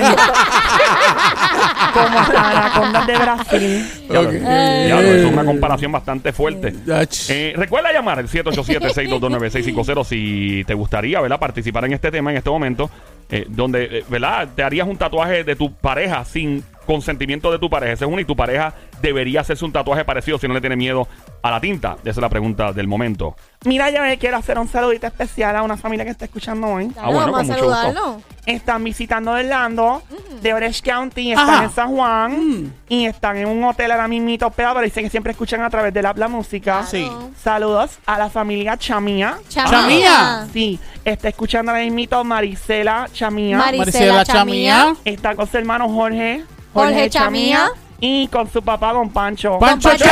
Como 1.94 2.34
la 2.34 2.50
anaconda 2.50 3.06
de 3.06 3.18
Brasil. 3.18 3.90
Diablo, 4.10 4.30
Ok. 4.30 4.36
diablo, 4.36 5.08
eso 5.10 5.28
es 5.28 5.34
una 5.34 5.44
comparación 5.46 5.92
bastante 5.92 6.32
fuerte. 6.32 6.74
Ya, 6.86 7.02
Eh, 7.30 7.54
recuerda 7.56 7.92
llamar 7.92 8.20
al 8.20 8.28
787-622-9650 8.30 10.04
si 10.06 10.64
te 10.66 10.74
gustaría, 10.74 11.20
¿verdad? 11.20 11.40
Participar 11.40 11.86
en 11.86 11.94
este 11.94 12.10
tema 12.12 12.32
en 12.32 12.38
este 12.38 12.50
momento, 12.50 12.90
eh, 13.30 13.46
donde, 13.50 13.84
eh, 14.00 14.06
¿verdad? 14.08 14.48
Te 14.56 14.64
harías 14.64 14.88
un 14.88 14.96
tatuaje 14.98 15.44
de 15.44 15.56
tu 15.56 15.74
pareja 15.74 16.24
sin 16.24 16.64
consentimiento 16.86 17.52
de 17.52 17.60
tu 17.60 17.70
pareja. 17.70 17.94
Ese 17.94 18.06
es 18.06 18.12
uno 18.12 18.22
y 18.22 18.26
tu 18.26 18.36
pareja 18.36 18.74
debería 19.02 19.42
hacerse 19.42 19.66
un 19.66 19.72
tatuaje 19.72 20.06
parecido 20.06 20.38
si 20.38 20.48
no 20.48 20.54
le 20.54 20.62
tiene 20.62 20.76
miedo 20.76 21.08
a 21.42 21.52
la 21.52 21.60
tinta. 21.60 21.98
Esa 22.02 22.10
es 22.12 22.18
la 22.18 22.30
pregunta 22.30 22.72
del 22.74 22.88
momento. 22.88 23.36
Mira, 23.66 23.90
yo 23.90 24.02
me 24.02 24.18
quiero 24.18 24.38
hacer 24.38 24.58
un 24.60 24.68
saludito 24.68 25.08
especial 25.08 25.56
a 25.56 25.64
una 25.64 25.78
familia 25.78 26.06
que 26.06 26.12
está 26.12 26.26
escuchando 26.26 26.68
hoy. 26.68 26.92
Ah, 26.98 27.06
bueno, 27.08 27.32
vamos 27.32 27.40
a 27.42 27.44
mucho 27.44 27.66
gusto. 27.66 27.82
saludarlo. 27.82 28.22
Están 28.46 28.84
visitando 28.84 29.32
Orlando, 29.32 30.02
de 30.42 30.54
Orange 30.54 30.82
County, 30.82 31.32
están 31.32 31.50
Ajá. 31.50 31.64
en 31.66 31.70
San 31.72 31.90
Juan 31.96 32.32
Mm. 32.32 32.74
y 32.90 33.06
están 33.06 33.38
en 33.38 33.48
un 33.48 33.64
hotel 33.64 33.92
ahora 33.92 34.08
mismito 34.08 34.48
hospedado, 34.48 34.76
pero 34.76 34.86
dicen 34.86 35.04
que 35.04 35.10
siempre 35.12 35.32
escuchan 35.34 35.62
a 35.62 35.70
través 35.70 35.94
de 35.94 36.02
la, 36.02 36.14
la 36.16 36.28
música. 36.28 36.84
Sí. 36.84 37.08
Saludos 37.44 38.00
a 38.08 38.18
la 38.18 38.30
familia 38.30 38.78
Chamía. 38.78 39.38
Chamía. 39.48 40.48
Sí, 40.52 40.80
está 41.06 41.30
escuchando 41.30 41.72
ahora 41.72 41.84
mismito 41.84 42.24
Marisela 42.24 43.08
Chamía. 43.14 43.58
Marisela 43.58 43.86
Maricela 43.86 44.26
Chamía. 44.26 44.76
Chamía. 44.80 44.96
está 45.06 45.36
con 45.36 45.48
su 45.48 45.58
hermano 45.58 45.88
Jorge. 45.90 46.44
Jorge 46.74 47.10
Chamía. 47.10 47.70
Y 48.04 48.28
con 48.30 48.52
su 48.52 48.62
papá, 48.64 48.94
Don 48.94 49.10
Pancho. 49.12 49.60
Pancho 49.60 49.90
Pancho. 49.90 50.06
¡No! 50.06 50.12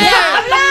¡Diabla! 0.00 0.64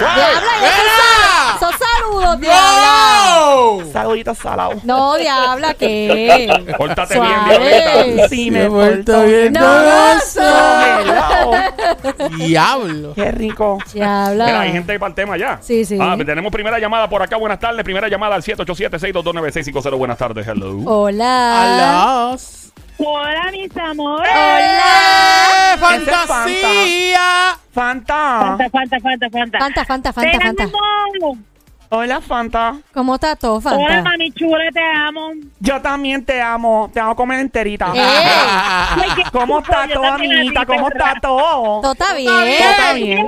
¡Diabla! 0.00 0.50
¿y 0.60 0.64
esos 0.64 0.86
sal- 0.96 1.56
esos 1.56 1.74
saludos, 1.78 2.40
diabla! 2.40 3.36
¡No! 3.36 3.92
Saluditos 3.92 4.38
salados. 4.38 4.82
No, 4.84 5.14
diabla, 5.16 5.74
¿qué? 5.74 6.74
Pórtate 6.78 7.20
bien. 7.20 7.44
Violeta. 7.48 8.28
Sí, 8.28 8.50
me 8.50 8.66
porto 8.68 9.22
bien 9.24 9.52
No, 9.52 9.60
Hello. 9.60 10.20
Diablo. 12.36 13.14
Qué 13.14 13.30
rico. 13.32 13.78
Diabla. 13.92 14.46
Mira, 14.46 14.60
hay 14.60 14.72
gente 14.72 14.98
para 14.98 15.08
el 15.08 15.14
tema 15.14 15.36
ya. 15.36 15.58
Sí, 15.60 15.84
sí. 15.84 15.98
Ah, 16.00 16.16
tenemos 16.24 16.52
primera 16.52 16.78
llamada 16.78 17.08
por 17.08 17.22
acá. 17.22 17.36
Buenas 17.36 17.58
tardes. 17.58 17.84
Primera 17.84 18.08
llamada 18.08 18.34
al 18.34 18.42
787-622-9650. 18.42 19.96
Buenas 19.98 20.18
tardes. 20.18 20.46
Hello. 20.46 20.78
Hola. 20.86 21.62
Alas. 22.32 22.72
Hola, 22.98 23.50
mis 23.50 23.76
amores. 23.76 24.30
Hola. 24.32 25.74
¡Eh, 25.74 25.78
¡Fantasía! 25.78 27.58
Fanta. 27.72 28.56
Fanta, 28.58 28.70
Fanta, 28.70 29.00
Fanta, 29.00 29.30
Fanta. 29.30 29.58
Fanta, 29.58 29.84
Fanta, 29.84 30.12
Fanta, 30.12 30.40
Fanta. 30.40 30.68
Hola, 31.94 32.22
Fanta. 32.22 32.80
¿Cómo 32.94 33.16
está 33.16 33.36
todo, 33.36 33.56
Hola, 33.56 33.62
Fanta? 33.62 34.02
mami 34.02 34.32
chula, 34.32 34.64
te 34.72 34.80
amo. 34.80 35.32
Yo 35.60 35.78
también 35.82 36.24
te 36.24 36.40
amo. 36.40 36.90
Te 36.90 36.98
amo 36.98 37.14
comer 37.14 37.40
enterita. 37.40 37.92
¿Cómo 39.30 39.58
está 39.58 39.86
todo, 39.92 40.06
amiguita? 40.06 40.64
¿Cómo 40.64 40.88
está 40.88 41.16
todo? 41.20 41.82
Todo 41.82 41.92
está 41.92 42.14
bien. 42.14 42.28
Todo 42.28 42.46
está 42.46 42.92
bien. 42.94 43.26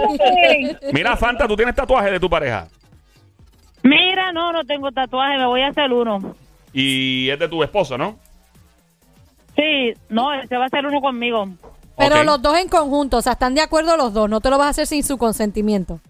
Bien. 0.49 0.78
Mira, 0.94 1.14
Fanta, 1.14 1.47
¿tú 1.47 1.56
tienes 1.56 1.75
tatuaje 1.75 2.11
de 2.11 2.18
tu 2.18 2.30
pareja? 2.30 2.66
Mira, 3.83 4.33
no, 4.33 4.50
no 4.50 4.64
tengo 4.64 4.90
tatuaje, 4.92 5.37
me 5.37 5.44
voy 5.44 5.61
a 5.61 5.68
hacer 5.68 5.92
uno. 5.92 6.35
Y 6.73 7.28
es 7.28 7.38
de 7.38 7.49
tu 7.49 7.62
esposo, 7.62 7.99
¿no? 7.99 8.18
Sí, 9.56 9.92
no, 10.09 10.30
se 10.49 10.56
va 10.56 10.64
a 10.64 10.66
hacer 10.68 10.87
uno 10.87 11.02
conmigo. 11.02 11.50
Pero 11.99 12.25
los 12.25 12.40
dos 12.40 12.56
en 12.56 12.71
conjunto, 12.71 13.18
o 13.18 13.23
sea, 13.23 13.33
están 13.33 13.54
de 13.54 13.61
acuerdo 13.61 13.99
los 13.99 14.14
dos. 14.14 14.30
No 14.30 14.40
te 14.40 14.49
lo 14.49 14.56
vas 14.56 14.68
a 14.68 14.71
hacer 14.71 14.87
sin 14.87 15.04
su 15.04 15.18
consentimiento. 15.18 16.00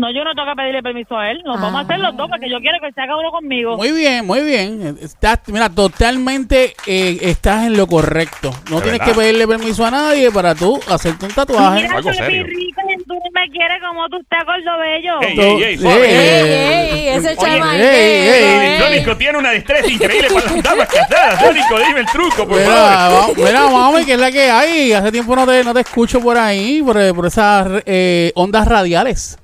No, 0.00 0.10
yo 0.12 0.24
no 0.24 0.34
tengo 0.34 0.48
que 0.48 0.56
pedirle 0.56 0.82
permiso 0.82 1.16
a 1.16 1.30
él. 1.30 1.42
Nos 1.44 1.58
Ah. 1.58 1.60
vamos 1.60 1.80
a 1.80 1.84
hacer 1.84 1.98
los 1.98 2.16
dos 2.16 2.28
porque 2.30 2.48
yo 2.50 2.58
quiero 2.60 2.78
que 2.80 2.90
se 2.92 3.00
haga 3.00 3.16
uno 3.16 3.30
conmigo. 3.30 3.76
Muy 3.76 3.92
bien, 3.92 4.26
muy 4.26 4.40
bien. 4.42 4.96
Estás, 5.00 5.40
mira, 5.46 5.68
totalmente 5.68 6.74
eh, 6.86 7.18
estás 7.22 7.66
en 7.66 7.76
lo 7.76 7.86
correcto. 7.86 8.50
No 8.70 8.76
¿De 8.76 8.82
tienes 8.82 8.98
verdad? 9.00 9.06
que 9.06 9.14
pedirle 9.20 9.46
permiso 9.46 9.84
a 9.84 9.90
nadie 9.90 10.30
para 10.30 10.54
tú 10.54 10.80
hacerte 10.88 11.26
un 11.26 11.32
tatuaje. 11.32 11.82
Mira, 11.82 11.96
Algo 11.96 12.12
serio. 12.14 12.44
rico, 12.46 12.80
tú 13.06 13.14
me 13.34 13.48
quieres 13.50 13.78
como 13.86 14.08
tú 14.08 14.16
estás 14.20 14.44
gordo 14.44 14.78
bello. 14.78 15.20
Ey, 15.22 15.38
ey, 15.38 15.62
ey. 15.62 15.80
Eh, 15.84 16.90
¡Ey, 16.92 16.98
ey! 17.00 17.08
Ese 17.08 17.30
ey, 17.32 17.36
ey, 17.40 17.80
ey, 17.80 19.04
ey. 19.06 19.16
Tiene 19.18 19.38
una 19.38 19.50
destreza 19.50 19.86
increíble 19.86 20.28
para 20.32 20.46
las 20.54 20.62
damas 20.62 20.88
casadas. 20.88 21.40
Sónico, 21.40 21.78
dime 21.78 22.00
el 22.00 22.06
truco, 22.06 22.48
por 22.48 22.58
Mira, 22.58 22.66
favor. 22.74 23.30
va- 23.38 23.44
mira, 23.44 23.68
mami, 23.68 24.04
¿qué 24.06 24.12
es 24.14 24.18
la 24.18 24.32
que 24.32 24.50
hay? 24.50 24.92
Hace 24.92 25.12
tiempo 25.12 25.36
no 25.36 25.46
te, 25.46 25.62
no 25.62 25.74
te 25.74 25.80
escucho 25.80 26.20
por 26.20 26.38
ahí, 26.38 26.82
por, 26.82 26.96
por 27.14 27.26
esas 27.26 27.82
eh, 27.84 28.32
ondas 28.34 28.66
radiales. 28.66 29.38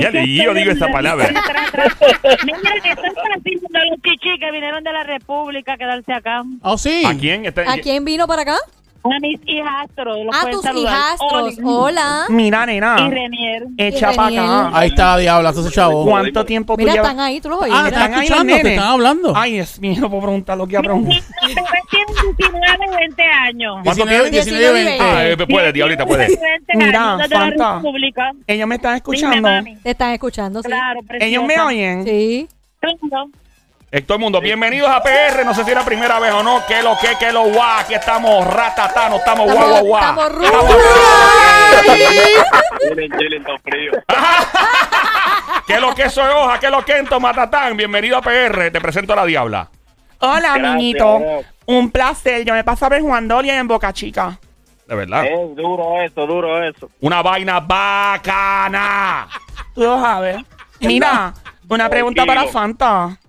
Ya 0.00 0.10
le- 0.10 0.34
yo 0.34 0.52
digo 0.54 0.72
esa 0.72 0.88
palabra. 0.88 1.28
Mira, 1.28 2.74
que 2.82 2.90
están 2.90 3.88
los 3.90 4.02
chichis 4.02 4.40
que 4.40 4.50
vinieron 4.50 4.82
de 4.82 4.92
la 4.92 5.04
República 5.04 5.74
a 5.74 5.76
quedarse 5.76 6.12
acá. 6.12 6.42
¿Oh, 6.62 6.76
sí? 6.78 7.04
¿A 7.06 7.14
quién? 7.16 7.46
Está, 7.46 7.62
¿A 7.72 7.78
quién 7.78 8.04
vino 8.04 8.26
para 8.26 8.42
acá? 8.42 8.56
A 9.04 9.20
mis 9.20 9.38
hijastros. 9.46 10.16
Los 10.24 10.34
A 10.34 10.50
tus 10.50 10.62
saludar. 10.62 10.94
hijastros. 10.94 11.58
Hola. 11.62 12.24
Mira, 12.30 12.64
nena. 12.64 12.96
Y 13.00 13.10
Renier. 13.10 13.66
Echa 13.76 14.12
para 14.12 14.28
acá. 14.28 14.70
Ahí 14.78 14.88
está, 14.88 15.18
diabla, 15.18 15.50
ese 15.50 15.70
chavo. 15.70 16.06
¿Cuánto 16.06 16.42
tiempo 16.46 16.74
tú 16.74 16.78
Mira, 16.78 16.94
llevas? 16.94 17.10
están 17.10 17.24
ahí, 17.24 17.38
tú 17.40 17.50
los 17.50 17.60
oyes. 17.60 17.74
Ah, 17.76 17.88
están 17.88 18.14
escuchando, 18.14 18.54
te 18.56 18.68
están 18.74 18.88
hablando. 18.88 19.32
Ay, 19.36 19.52
Dios 19.52 19.78
mío, 19.78 20.00
no 20.00 20.08
puedo 20.08 20.22
preguntar 20.22 20.56
lo 20.56 20.66
que 20.66 20.72
iba 20.72 20.80
a 20.80 20.82
preguntar. 20.84 21.12
Mis 21.12 21.54
bebés 21.54 21.70
tienen 21.90 22.14
19 22.38 22.78
y 22.92 22.96
20 22.96 23.22
años. 23.22 23.74
¿Cuánto 23.84 24.04
19, 24.06 24.30
tiene? 24.30 24.44
19, 24.44 24.84
19, 24.84 24.84
20. 24.84 25.04
Ah, 25.04 25.28
eh, 25.28 25.36
puede, 25.52 25.72
diablita, 25.72 26.06
puede. 26.06 26.26
20 26.26 26.40
Mira, 26.74 27.12
años 27.12 27.28
de 27.28 27.28
la 27.34 27.40
Fanta. 27.40 27.74
República. 27.76 28.32
Ellos 28.46 28.68
me 28.68 28.74
están 28.76 28.94
escuchando. 28.96 29.48
Te 29.82 29.90
están 29.90 30.12
escuchando, 30.12 30.62
sí. 30.62 30.68
Claro, 30.68 31.00
preciosa. 31.06 31.26
Ellos 31.26 31.44
me 31.44 31.60
oyen. 31.60 32.04
Sí. 32.04 32.48
Eh, 33.96 34.02
todo 34.02 34.16
el 34.16 34.22
mundo, 34.22 34.40
bienvenidos 34.40 34.90
a 34.90 35.00
PR. 35.00 35.44
No 35.44 35.54
sé 35.54 35.62
si 35.62 35.70
es 35.70 35.76
la 35.76 35.84
primera 35.84 36.18
vez 36.18 36.32
o 36.32 36.42
no. 36.42 36.66
Que 36.66 36.82
lo 36.82 36.98
que, 37.00 37.16
que 37.16 37.30
lo 37.30 37.44
guau. 37.44 37.78
Aquí 37.78 37.94
estamos 37.94 38.44
ratatá, 38.44 39.08
no 39.08 39.18
estamos 39.18 39.46
guau, 39.52 39.68
guau, 39.68 39.84
guau. 39.84 40.02
Estamos 40.02 40.26
tan 43.44 43.58
frío. 43.62 43.92
Que 45.68 45.78
lo 45.78 45.94
que 45.94 46.10
soy 46.10 46.28
hoja, 46.28 46.58
que 46.58 46.70
lo 46.70 46.84
que 46.84 46.96
ento, 46.98 47.20
matatán. 47.20 47.76
Bienvenido 47.76 48.16
a 48.16 48.20
PR. 48.20 48.72
Te 48.72 48.80
presento 48.80 49.12
a 49.12 49.16
la 49.16 49.24
diabla. 49.26 49.70
Hola, 50.18 50.40
Gracias, 50.40 50.74
niñito. 50.74 51.20
bro. 51.20 51.44
Un 51.66 51.90
placer. 51.92 52.44
Yo 52.44 52.52
me 52.52 52.64
paso 52.64 52.86
a 52.86 52.88
ver 52.88 53.00
Juan 53.00 53.28
Dolia 53.28 53.56
en 53.56 53.68
Boca 53.68 53.92
Chica. 53.92 54.36
De 54.88 54.96
verdad. 54.96 55.24
Es 55.24 55.54
duro 55.54 56.02
eso, 56.02 56.26
duro 56.26 56.64
eso. 56.64 56.90
Una 57.00 57.22
vaina 57.22 57.60
bacana. 57.60 59.28
Tú 59.72 59.82
lo 59.82 60.00
sabes. 60.00 60.38
Mira, 60.80 61.32
una 61.68 61.88
pregunta 61.88 62.26
para 62.26 62.46
Fanta. 62.48 63.20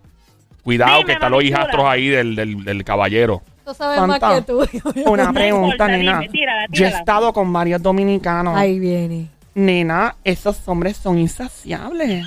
Cuidado 0.65 0.97
Dime, 0.97 1.05
que 1.05 1.11
están 1.13 1.31
los 1.31 1.37
mami 1.39 1.49
chula. 1.49 1.59
hijastros 1.61 1.85
ahí 1.87 2.07
del, 2.09 2.35
del, 2.35 2.63
del 2.65 2.83
caballero. 2.83 3.41
Tú 3.63 3.73
sabes 3.73 4.01
más 4.01 4.19
que 4.19 4.41
tú. 4.41 4.59
Una 5.09 5.31
pregunta, 5.31 5.85
importa, 5.85 5.87
nena. 5.87 6.19
dime, 6.19 6.29
tírala, 6.31 6.61
Yo 6.69 6.85
he 6.85 6.87
tírala. 6.89 6.97
estado 6.99 7.31
con 7.33 7.53
varios 7.53 7.81
dominicanos. 7.81 8.57
Ahí 8.57 8.79
viene. 8.79 9.29
Nena, 9.53 10.15
esos 10.23 10.67
hombres 10.67 10.97
son 10.97 11.17
insaciables. 11.17 12.25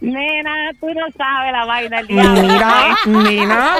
Nena, 0.00 0.70
tú 0.80 0.86
no 0.88 1.06
sabes 1.16 1.52
la 1.52 1.64
vaina 1.64 1.98
del 1.98 2.06
diablo. 2.08 2.42
Mira, 2.42 2.96
nena. 3.06 3.76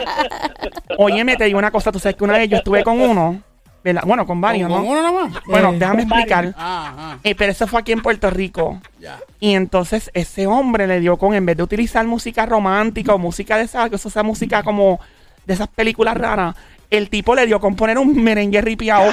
Oye, 0.99 1.25
me 1.25 1.37
te 1.37 1.45
digo 1.45 1.59
una 1.59 1.71
cosa. 1.71 1.91
Tú 1.91 1.99
sabes 1.99 2.17
que 2.17 2.25
una 2.25 2.35
vez 2.39 2.49
yo 2.49 2.59
estuve 2.59 2.85
con 2.85 3.01
uno. 3.01 3.43
¿Verdad? 3.85 4.03
Bueno, 4.07 4.27
con 4.27 4.41
varios, 4.41 4.69
¿Con 4.71 4.83
¿no? 4.83 4.91
uno 4.91 5.03
nada 5.03 5.13
más? 5.29 5.45
Bueno, 5.47 5.71
Eh, 5.73 5.79
déjame 5.79 6.09
con 6.09 6.13
explicar. 6.19 6.55
Ah, 6.57 6.95
ah, 6.99 7.19
Eh, 7.23 7.35
pero 7.35 7.53
eso 7.53 7.67
fue 7.67 7.81
aquí 7.81 7.93
en 7.93 8.01
Puerto 8.03 8.31
Rico. 8.31 8.81
ya. 8.99 9.21
Y 9.39 9.55
entonces 9.55 10.11
ese 10.15 10.47
hombre 10.47 10.87
le 10.87 11.01
dio 11.01 11.17
con, 11.19 11.35
en 11.35 11.45
vez 11.45 11.57
de 11.59 11.63
utilizar 11.63 12.05
música 12.07 12.47
romántica 12.47 13.15
o 13.15 13.19
música 13.19 13.57
de 13.59 13.65
esa, 13.65 13.89
que 13.91 13.97
eso 13.97 14.09
sea 14.11 14.23
música 14.23 14.63
como 14.63 14.99
de 15.45 15.53
esas 15.55 15.69
películas 15.69 16.17
raras, 16.17 16.57
el 16.89 17.11
tipo 17.11 17.35
le 17.35 17.45
dio 17.47 17.61
con 17.61 17.77
poner 17.77 17.99
un 17.99 18.23
merengue 18.23 18.61
ripiado. 18.63 19.13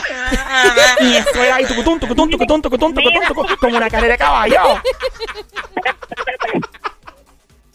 y 1.01 1.15
eso 1.15 1.43
era 1.43 1.55
ahí, 1.55 1.65
tucutún, 1.65 1.99
tucutún, 1.99 2.29
tucutún, 2.29 2.61
tucutún, 2.61 2.93
tucutún, 2.93 3.23
tucutún, 3.27 3.55
como 3.59 3.75
una 3.77 3.89
carrera 3.89 4.13
de 4.13 4.17
caballo. 4.17 4.59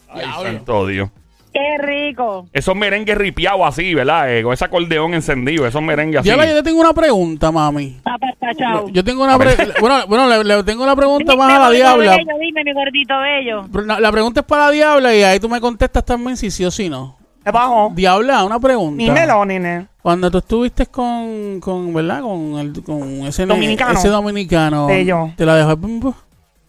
Ay, 0.09 0.25
santo 0.43 0.87
Dios. 0.87 1.09
Qué 1.57 1.77
rico. 1.83 2.45
Esos 2.53 2.75
merengues 2.75 3.17
ripiados 3.17 3.61
así, 3.65 3.93
¿verdad? 3.95 4.31
Eh, 4.31 4.43
con 4.43 4.53
ese 4.53 4.65
acordeón 4.65 5.13
encendido, 5.15 5.65
esos 5.65 5.81
merengues 5.81 6.19
así. 6.19 6.29
Diabla, 6.29 6.45
yo 6.47 6.55
te 6.55 6.63
tengo 6.63 6.79
una 6.81 6.93
pregunta, 6.93 7.51
mami. 7.51 7.97
Papá, 8.03 8.27
chao. 8.55 8.87
Yo 8.89 9.03
tengo 9.03 9.23
una 9.23 9.37
pre- 9.39 9.55
bueno, 9.79 10.05
bueno 10.07 10.27
le, 10.27 10.43
le 10.43 10.63
tengo 10.63 10.83
una 10.83 10.95
pregunta 10.95 11.31
Dime, 11.33 11.43
más 11.45 11.53
a 11.53 11.59
la 11.59 11.69
diabla. 11.71 12.11
bello, 12.17 12.31
dime, 12.39 12.63
mi 12.63 12.73
gordito 12.73 13.13
bello. 13.19 13.85
La, 13.87 13.99
la 13.99 14.11
pregunta 14.11 14.41
es 14.41 14.45
para 14.45 14.65
la 14.65 14.71
diabla 14.71 15.15
y 15.15 15.23
ahí 15.23 15.39
tú 15.39 15.49
me 15.49 15.59
contestas 15.59 16.05
también 16.05 16.37
si 16.37 16.51
sí 16.51 16.63
o 16.63 16.69
si 16.69 16.89
no. 16.89 17.17
Debajo. 17.43 17.91
Diabla, 17.95 18.43
una 18.43 18.59
pregunta. 18.59 19.01
Dímelo, 19.03 19.43
nene. 19.45 19.87
Cuando 20.01 20.29
tú 20.29 20.37
estuviste 20.37 20.85
con, 20.85 21.59
con 21.59 21.93
¿verdad? 21.93 22.21
Con, 22.21 22.57
el, 22.59 22.83
con 22.83 23.25
ese 23.25 23.45
Dominicano. 23.45 23.97
ese 23.97 24.09
dominicano. 24.09 24.87
Bello. 24.87 25.31
¿Te 25.35 25.45
la 25.45 25.55
dejó 25.55 25.71
el 25.71 25.75
bum 25.77 25.99
bum? 25.99 26.13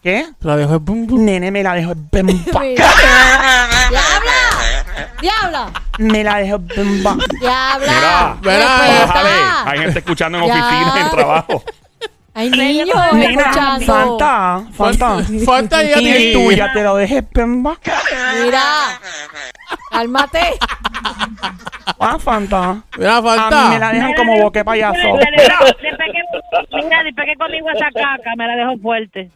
¿Qué? 0.03 0.25
¿Te 0.39 0.47
la 0.49 0.57
dejó 0.57 0.75
el 0.75 0.79
bum 0.79 1.07
bum? 1.07 1.25
Nene 1.25 1.51
me 1.51 1.63
la 1.63 1.75
dejó. 1.75 1.93
Bem, 2.13 2.27
pa. 2.53 2.63
¡Diabla! 5.21 5.71
Me 5.99 6.23
la 6.25 6.37
dejo 6.39 6.59
bimba. 6.59 7.17
Diabla. 7.41 8.37
Mira. 8.41 8.67
Bájale. 9.07 9.31
Hay 9.67 9.79
gente 9.81 9.99
escuchando 9.99 10.39
en 10.39 10.47
Ya. 10.47 10.53
oficinas, 10.55 10.97
en 10.97 11.11
trabajo. 11.11 11.65
Hay 12.35 12.51
niños 12.51 12.89
Nena, 13.15 13.41
escuchando. 13.43 13.87
Fanta, 13.87 14.63
Fanta. 14.73 15.17
Falta 15.45 15.83
ya 15.83 16.01
Y 16.01 16.33
tú 16.33 16.53
ya 16.53 16.73
te 16.73 16.83
lo 16.85 16.95
dejes 16.97 17.25
bimba. 17.33 17.77
Mira. 18.45 19.01
Cálmate. 19.91 20.41
Ah, 21.99 22.17
Fanta. 22.21 22.77
Mira, 22.97 23.17
A 23.17 23.23
falta. 23.23 23.63
mí 23.65 23.69
me 23.71 23.79
la 23.81 23.93
dejan 23.93 24.15
como 24.15 24.39
boque 24.41 24.65
payaso. 24.65 24.95
Dejó- 24.99 25.17
después 25.19 26.09
que- 26.13 26.77
Mira, 26.77 27.03
después 27.03 27.27
que 27.27 27.37
conmigo 27.37 27.71
esa 27.71 27.87
caca, 27.87 28.31
me 28.37 28.47
la 28.47 28.55
dejó 28.55 28.77
fuerte. 28.81 29.31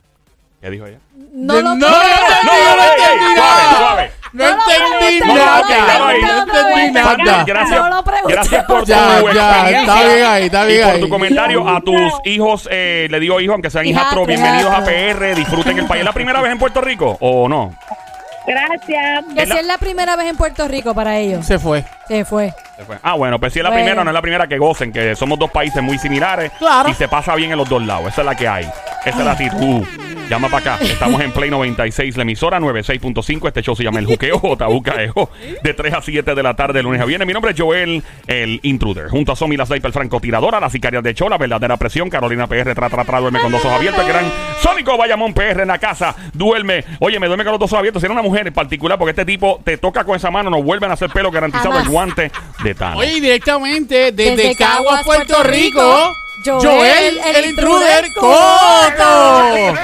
¿Qué 0.61 0.71
dijo 0.71 0.87
ella? 0.87 0.99
No 1.35 1.55
lo 1.55 1.62
no, 1.62 1.75
no, 1.75 1.89
no, 1.89 1.89
no. 1.89 1.99
No 2.45 2.53
No 3.81 3.97
No 3.97 4.01
lo 7.91 8.03
preguntes. 8.03 8.35
gracias 8.35 8.65
por 8.65 8.81
tu 8.81 8.87
Ya, 8.87 9.19
está 9.19 9.65
bien 10.05 10.25
ahí, 10.25 10.45
está 10.47 10.65
bien 10.65 10.81
y 10.81 10.83
por 10.83 10.95
ahí. 10.95 11.01
tu 11.01 11.09
comentario 11.09 11.69
a 11.69 11.81
tus 11.81 12.12
hijos, 12.25 12.69
eh, 12.71 13.09
le 13.11 13.21
digo 13.21 13.41
hijos, 13.41 13.55
aunque 13.55 13.71
sean 13.71 13.87
hijastros, 13.87 14.27
bienvenidos 14.27 14.73
a. 14.73 14.85
PR, 14.85 15.35
disfruten 15.35 15.79
el 15.79 15.87
país. 15.87 16.01
¿Es 16.01 16.05
la 16.07 16.12
primera 16.12 16.41
vez 16.41 16.53
en 16.53 16.59
Puerto 16.59 16.81
Rico 16.81 17.17
o 17.21 17.49
no? 17.49 17.75
Gracias. 18.47 19.25
Que 19.35 19.47
si 19.47 19.53
es 19.53 19.67
la 19.67 19.79
primera 19.79 20.17
vez 20.17 20.27
en 20.29 20.37
Puerto 20.37 20.67
Rico 20.67 20.95
para 20.95 21.19
ellos. 21.19 21.47
Se 21.47 21.59
fue. 21.59 21.85
Se 22.09 22.25
fue. 22.25 22.52
Se 22.76 22.85
fue. 22.85 22.99
Ah, 23.02 23.14
bueno, 23.14 23.38
pues 23.38 23.52
si 23.52 23.59
es 23.61 23.62
la 23.62 23.71
Bueno. 23.71 23.85
primera, 23.85 24.04
no 24.04 24.11
es 24.11 24.14
la 24.14 24.23
primera 24.23 24.47
que 24.47 24.59
gocen, 24.59 24.92
que 24.92 25.14
somos 25.16 25.38
dos 25.38 25.50
países 25.50 25.82
muy 25.82 25.99
similares. 25.99 26.50
Claro. 26.59 26.88
Y 26.88 26.94
se 26.94 27.09
pasa 27.09 27.35
bien 27.35 27.52
en 27.52 27.59
los 27.59 27.68
dos 27.68 27.82
lados. 27.85 28.09
Esa 28.09 28.23
es 28.23 28.26
la 28.26 28.35
que 28.35 28.49
hay. 28.49 28.64
Esa 29.04 29.18
es 29.18 29.25
la 29.25 29.32
actitud. 29.32 29.85
Llama 30.28 30.49
para 30.49 30.75
acá. 30.75 30.85
Estamos 30.85 31.21
en 31.21 31.30
Play 31.32 31.50
96, 31.50 32.16
la 32.16 32.23
emisora 32.23 32.59
96.5. 32.59 33.49
Este 33.49 33.61
show 33.62 33.76
se 33.76 33.82
llama 33.85 33.99
El 33.99 34.06
Juqueo, 34.06 34.38
JUKEO, 34.59 35.30
de 35.62 35.75
3 35.75 35.94
a 35.94 36.00
7 36.00 36.35
de 36.35 36.42
la 36.42 36.54
tarde, 36.54 36.82
lunes 36.82 37.00
a 37.00 37.04
viernes. 37.04 37.26
Mi 37.26 37.32
nombre 37.35 37.52
es 37.52 37.61
Joel, 37.61 38.02
el 38.26 38.61
intruder. 38.62 39.09
Junto 39.09 39.32
a 39.32 39.37
Somi, 39.37 39.56
la 39.56 39.66
sniper 39.66 39.92
francotiradora, 39.92 40.59
las 40.61 40.73
sicarias 40.73 41.02
de 41.02 41.12
show, 41.14 41.28
la 41.28 41.37
verdadera 41.38 41.76
presión. 41.76 42.09
Carolina 42.09 42.47
PR, 42.47 42.75
tra, 42.75 42.88
tra, 42.88 43.04
tra, 43.04 43.21
duerme 43.21 43.40
con 43.40 43.52
dos 43.52 43.62
ojos 43.64 43.76
abiertos. 43.76 44.02
El 44.06 44.09
gran 44.12 44.25
Sónico 44.61 44.97
Bayamón 44.97 45.35
PR 45.35 45.61
en 45.62 45.68
la 45.68 45.78
casa, 45.78 46.14
duerme. 46.32 46.85
Oye, 47.00 47.18
me 47.21 47.26
duerme 47.26 47.44
con 47.44 47.52
los 47.52 47.61
dos 47.61 47.71
ojos 47.73 47.80
abiertos. 47.80 48.00
Si 48.00 48.06
era 48.06 48.12
una 48.14 48.23
mujer 48.23 48.47
en 48.47 48.54
particular, 48.54 48.99
porque 48.99 49.11
este 49.11 49.25
tipo 49.26 49.61
te 49.64 49.76
toca 49.76 50.04
con 50.04 50.16
esa 50.16 50.30
mano, 50.30 50.49
no 50.49 50.62
vuelven 50.62 50.90
a 50.90 50.94
hacer 50.94 51.11
pelo 51.11 51.30
garantizado 51.30 51.73
Jamás. 51.73 51.87
el 51.87 51.91
guante 51.92 52.32
de 52.64 52.75
Thanos. 52.75 52.99
Oye, 53.00 53.20
directamente 53.20 54.11
desde, 54.12 54.37
Desde 54.37 54.56
Caguas, 54.56 55.04
Puerto, 55.04 55.34
Puerto 55.34 55.42
Rico, 55.50 55.80
Rico, 56.44 56.61
Joel, 56.61 56.64
Joel, 56.64 57.20
el, 57.25 57.37
el 57.44 57.50
intruder, 57.50 58.04
Coto. 58.18 59.75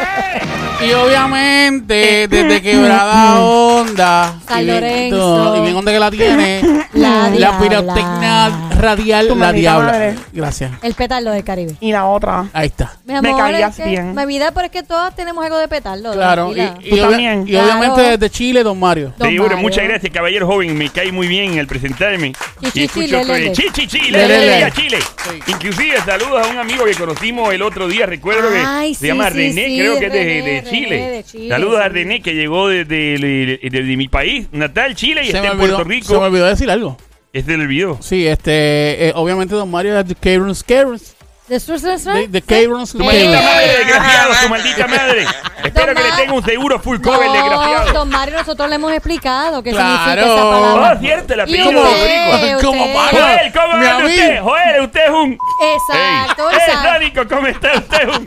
Y 0.81 0.93
obviamente, 0.93 2.29
desde 2.29 2.63
Quebrada 2.63 3.41
Onda. 3.41 4.35
San 4.47 4.63
y 4.63 4.65
bien- 4.65 4.75
Lorenzo. 4.81 5.57
Y 5.57 5.61
bien 5.63 5.77
onda 5.77 5.93
que 5.93 5.99
la 6.01 6.11
tiene. 6.11 6.63
La 6.95 7.31
la 7.31 7.59
pirotecnia 7.59 8.51
radial, 8.79 9.29
Tu 9.29 9.35
la 9.35 9.41
maldita 9.47 9.61
diabla. 9.73 9.93
madre. 9.93 10.15
Gracias. 10.33 10.71
El 10.83 10.95
petardo 10.95 11.31
del 11.31 11.45
Caribe. 11.45 11.75
Y 11.81 11.93
la 11.93 12.07
otra. 12.07 12.47
Ahí 12.53 12.67
está. 12.69 12.97
Mi 13.05 13.15
Me 13.21 13.35
caías 13.37 13.79
es 13.79 13.85
que- 13.85 13.91
bien. 13.91 14.15
Mi 14.15 14.27
vida, 14.27 14.53
pero 14.53 14.67
es 14.67 14.71
que 14.73 14.83
todas 14.83 15.15
tenemos 15.15 15.45
algo 15.45 15.59
de 15.59 15.69
petardo. 15.69 16.13
Claro. 16.13 16.53
Y, 16.53 16.55
tranquila. 16.57 16.79
y 16.87 16.91
Tú 16.91 16.97
obvia- 16.97 17.09
también. 17.11 17.45
y 17.49 17.57
obviamente 17.57 18.01
desde 18.03 18.31
Chile, 18.31 18.63
don 18.63 18.79
Mario. 18.79 19.13
Don 19.19 19.29
Seguro, 19.29 19.49
Mario. 19.51 19.63
muchas 19.63 19.85
gracias, 19.85 20.13
caballero 20.13 20.47
joven. 20.47 20.77
Me 20.77 20.89
cae 20.91 21.13
muy 21.13 21.27
bien 21.29 21.59
el 21.59 21.67
presentarme. 21.67 22.33
Chi, 22.63 22.71
chi, 22.71 22.81
y 22.81 22.85
escucho 22.85 23.07
chi, 23.07 23.13
le, 23.13 23.25
le, 23.25 23.35
que- 23.35 23.45
le. 23.47 23.53
chi, 23.53 23.63
chi, 23.73 23.87
chi, 23.87 23.99
Le, 24.11 24.19
le, 24.19 24.29
le, 24.29 24.29
le, 24.29 24.47
le. 24.47 24.59
le, 24.59 24.65
a 24.65 24.71
Chile. 24.71 24.99
Inclusive 25.47 25.97
saludos 26.05 26.47
a 26.47 26.51
un 26.51 26.59
amigo 26.59 26.85
que 26.85 26.95
conocimos 26.95 27.53
el 27.53 27.63
otro 27.63 27.89
día, 27.89 28.07
recuerdo 28.07 28.51
que 28.51 28.59
Ay, 28.65 28.95
se 28.95 29.01
sí, 29.01 29.07
llama 29.09 29.29
sí, 29.31 29.35
René, 29.37 29.65
sí, 29.67 29.79
creo 29.79 29.99
que 29.99 30.07
es 30.07 30.13
de, 30.13 30.19
René, 30.25 30.35
de 30.43 30.61
René 30.63 30.71
Chile. 30.71 30.97
de 31.11 31.25
Chile, 31.25 31.49
Saludos 31.49 31.81
a 31.81 31.85
sí. 31.85 31.89
René 31.91 32.23
que 32.23 32.35
llegó 32.35 32.69
desde 32.69 32.87
de, 33.19 33.59
de- 33.63 33.83
de 33.83 33.97
mi 33.97 34.09
país, 34.09 34.47
natal, 34.53 34.95
Chile, 34.95 35.23
y 35.25 35.27
está 35.29 35.39
en 35.39 35.45
olvidó, 35.51 35.59
Puerto 35.59 35.79
se 35.79 35.85
me 35.85 35.95
Rico. 35.95 36.19
olvidó 36.19 36.47
decir 36.47 36.71
algo. 36.71 36.97
Este 37.33 37.57
del 37.57 37.67
video. 37.67 37.99
Sí, 38.01 38.27
este, 38.27 39.09
eh, 39.09 39.13
obviamente 39.15 39.55
Don 39.55 39.71
Mario 39.71 39.99
es 39.99 40.09
de 40.09 40.15
Cairns, 40.15 40.65
Cairns, 40.65 41.15
¿De 41.49 41.59
su- 41.61 41.79
su- 41.79 41.99
su- 41.99 42.11
de, 42.11 42.29
de 42.29 42.43
Cairns, 42.43 42.93
Tu 42.93 42.99
maldita 43.03 43.31
Cairns. 43.33 43.45
madre, 43.51 43.79
desgraciado, 43.79 44.33
tu 44.43 44.49
maldita 44.51 44.87
madre. 44.87 45.27
Espero 45.65 45.95
que 45.95 46.03
le 46.03 46.11
tenga 46.13 46.33
un 46.35 46.45
seguro 46.45 46.79
full 46.79 47.01
cover, 47.01 47.27
No, 47.27 47.33
desgraciado. 47.33 47.93
don 47.95 48.09
Mario, 48.11 48.37
nosotros 48.39 48.69
le 48.69 48.75
hemos 48.77 48.93
explicado 48.93 49.63
qué 49.63 49.71
Claro. 49.71 49.89
significa 49.89 50.27
esa 50.27 50.51
palabra. 50.51 50.99
cierto, 51.01 51.33
el 51.33 51.39
Y 51.39 51.43
apellido 51.43 51.65
¿Cómo? 51.65 51.81
boricua. 51.81 52.35
usted, 52.35 52.61
¿Cómo 52.67 52.85
usted-? 52.85 53.19
Joel, 53.19 53.53
¿cómo 53.53 53.73
anda 53.75 53.97
usted? 54.07 54.41
Joel, 54.43 54.81
usted 54.83 55.01
es 55.05 55.11
un... 55.11 55.39
Exacto, 55.75 56.51
exacto. 56.51 56.89
Sónico, 56.93 57.29
¿cómo 57.35 57.47
está 57.47 57.73
usted? 57.79 58.09
Un- 58.09 58.27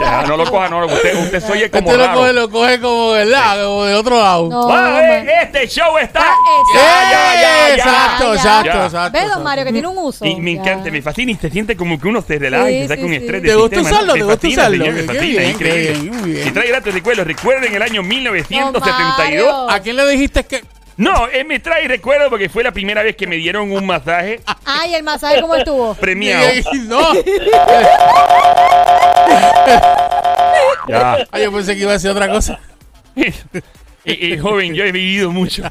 Ya, 0.00 0.22
no 0.22 0.36
lo 0.36 0.50
coja, 0.50 0.68
no, 0.68 0.86
usted, 0.86 1.16
usted 1.18 1.40
soy 1.46 1.68
como 1.70 1.88
Este 1.90 1.98
lo 1.98 2.06
raro. 2.06 2.18
coge, 2.20 2.32
lo 2.32 2.50
coge 2.50 2.80
como, 2.80 3.10
¿verdad? 3.10 3.64
Como 3.64 3.84
de 3.84 3.94
otro 3.94 4.18
lado. 4.18 4.48
No, 4.48 4.68
Ah, 4.70 5.00
eh, 5.02 5.26
este 5.42 5.68
show 5.68 5.98
está... 5.98 6.20
Ah, 6.22 6.34
Ya, 6.74 6.80
exacto. 6.80 7.10
ya, 7.10 7.34
ya, 7.34 7.40
ya. 7.68 7.74
Exacto, 7.74 8.34
exacto, 8.34 8.84
exacto. 8.84 9.18
Ve, 9.18 9.28
don. 9.28 9.42
Mario, 9.42 9.64
que 9.64 9.72
tiene 9.72 9.88
un 9.88 9.98
uso. 9.98 10.24
Y 10.24 10.36
me 10.36 10.52
encanta, 10.52 10.90
me 10.90 11.02
fascina 11.02 11.32
y 11.32 11.36
se 11.36 11.50
siente 11.50 11.76
como 11.76 12.00
que 12.00 12.08
uno 12.08 12.22
se 12.22 12.35
Sí, 12.38 12.82
se 12.82 12.88
saca 12.88 13.00
sí, 13.00 13.06
un 13.06 13.10
sí. 13.10 13.16
estrés 13.16 13.42
¿Te 13.42 13.48
del 13.48 13.58
gusta 13.58 13.80
usarlo? 13.80 14.16
¿no? 14.16 14.26
¿Te 14.26 14.34
fascina, 14.34 14.62
usarlo? 14.62 14.86
increíble. 14.86 15.20
bien, 15.20 16.24
bien. 16.24 16.48
Y 16.48 16.50
trae 16.50 16.68
gratis 16.68 16.94
recuerdos. 16.94 17.26
Recuerden 17.26 17.74
el 17.74 17.82
año 17.82 18.02
1972. 18.02 19.46
Don 19.46 19.70
¿A 19.70 19.80
quién 19.80 19.96
le 19.96 20.08
dijiste 20.08 20.44
que.? 20.44 20.64
No, 20.96 21.26
él 21.28 21.44
me 21.44 21.60
trae 21.60 21.86
recuerdos 21.88 22.28
porque 22.30 22.48
fue 22.48 22.64
la 22.64 22.72
primera 22.72 23.02
vez 23.02 23.16
que 23.16 23.26
me 23.26 23.36
dieron 23.36 23.70
un 23.70 23.84
masaje 23.84 24.40
Ay, 24.64 24.94
el 24.94 25.02
masaje, 25.02 25.42
¿cómo 25.42 25.54
estuvo? 25.54 25.94
premiado. 25.94 26.48
No. 26.86 27.00
Ya. 30.88 31.26
Ay, 31.32 31.42
yo 31.42 31.52
pensé 31.52 31.74
que 31.74 31.80
iba 31.80 31.90
a 31.90 31.94
decir 31.94 32.10
otra 32.10 32.28
cosa. 32.28 32.60
Y, 34.08 34.34
y, 34.34 34.38
joven, 34.38 34.72
yo 34.72 34.84
he 34.84 34.92
vivido 34.92 35.32
mucho. 35.32 35.64